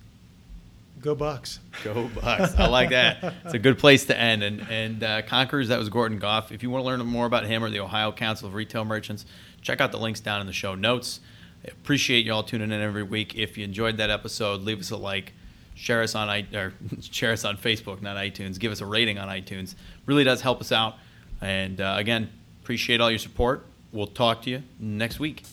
Go 1.03 1.15
Bucks. 1.15 1.61
Go 1.85 2.09
Bucks. 2.15 2.55
I 2.57 2.69
like 2.69 2.91
that. 2.91 3.35
It's 3.45 3.53
a 3.53 3.59
good 3.59 3.79
place 3.79 4.07
to 4.07 4.19
end. 4.19 4.43
And 4.43 4.67
and 4.71 5.03
uh, 5.05 5.23
Conquerors, 5.23 5.69
that 5.69 5.79
was 5.79 5.91
Gordon 5.91 6.19
Gough. 6.19 6.51
If 6.51 6.63
you 6.63 6.71
want 6.71 6.83
to 6.83 6.87
learn 6.87 7.05
more 7.07 7.27
about 7.27 7.45
him 7.45 7.63
or 7.63 7.69
the 7.69 7.81
Ohio 7.81 8.11
Council 8.13 8.49
of 8.49 8.55
Retail 8.55 8.85
Merchants, 8.85 9.27
check 9.61 9.81
out 9.81 9.93
the 9.93 9.99
links 9.99 10.21
down 10.21 10.41
in 10.41 10.47
the 10.47 10.53
show 10.55 10.75
notes. 10.75 11.21
I 11.65 11.69
appreciate 11.69 12.25
you 12.25 12.33
all 12.33 12.43
tuning 12.43 12.73
in 12.73 12.81
every 12.81 13.03
week. 13.03 13.35
If 13.35 13.59
you 13.59 13.65
enjoyed 13.65 13.99
that 13.99 14.09
episode, 14.09 14.63
leave 14.63 14.81
us 14.81 14.91
a 14.91 14.97
like, 14.97 15.35
share 15.75 16.03
us 16.03 16.15
on 16.15 16.31
or 16.55 16.73
share 17.03 17.33
us 17.33 17.45
on 17.45 17.59
Facebook, 17.59 18.01
not 18.01 18.17
iTunes. 18.17 18.59
Give 18.59 18.73
us 18.73 18.81
a 18.81 18.87
rating 18.87 19.19
on 19.19 19.29
iTunes. 19.29 19.75
Really 20.07 20.25
does 20.25 20.41
help 20.41 20.63
us 20.63 20.73
out. 20.73 20.95
And 21.43 21.81
uh, 21.81 21.97
again, 21.99 22.31
appreciate 22.67 23.01
all 23.01 23.11
your 23.11 23.19
support. 23.21 23.65
We'll 23.93 24.09
talk 24.09 24.43
to 24.43 24.51
you 24.51 24.61
next 24.81 25.21
week. 25.21 25.45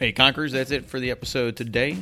Hey, 0.00 0.10
Conquerors, 0.10 0.50
that's 0.50 0.72
it 0.72 0.84
for 0.84 0.98
the 0.98 1.12
episode 1.12 1.54
today. 1.54 1.96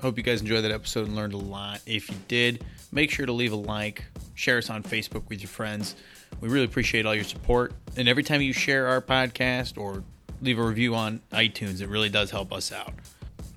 Hope 0.00 0.16
you 0.16 0.22
guys 0.22 0.40
enjoyed 0.40 0.64
that 0.64 0.70
episode 0.70 1.08
and 1.08 1.14
learned 1.14 1.34
a 1.34 1.36
lot. 1.36 1.82
If 1.84 2.08
you 2.08 2.16
did, 2.26 2.64
make 2.90 3.10
sure 3.10 3.26
to 3.26 3.32
leave 3.32 3.52
a 3.52 3.56
like, 3.56 4.02
share 4.32 4.56
us 4.56 4.70
on 4.70 4.82
Facebook 4.82 5.28
with 5.28 5.42
your 5.42 5.50
friends. 5.50 5.94
We 6.40 6.48
really 6.48 6.64
appreciate 6.64 7.04
all 7.04 7.14
your 7.14 7.24
support. 7.24 7.74
And 7.98 8.08
every 8.08 8.22
time 8.22 8.40
you 8.40 8.54
share 8.54 8.86
our 8.86 9.02
podcast 9.02 9.76
or 9.76 10.02
leave 10.40 10.58
a 10.58 10.62
review 10.62 10.94
on 10.94 11.20
iTunes, 11.30 11.82
it 11.82 11.90
really 11.90 12.08
does 12.08 12.30
help 12.30 12.50
us 12.50 12.72
out. 12.72 12.94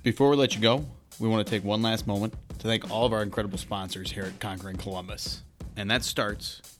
Before 0.04 0.30
we 0.30 0.36
let 0.36 0.54
you 0.54 0.60
go, 0.60 0.86
we 1.18 1.30
want 1.30 1.48
to 1.48 1.50
take 1.50 1.64
one 1.64 1.82
last 1.82 2.08
moment 2.08 2.34
to 2.60 2.68
thank 2.68 2.92
all 2.92 3.06
of 3.06 3.14
our 3.14 3.24
incredible 3.24 3.58
sponsors 3.58 4.12
here 4.12 4.24
at 4.24 4.38
Conquering 4.42 4.76
Columbus. 4.76 5.44
And 5.78 5.90
that 5.90 6.04
starts 6.04 6.77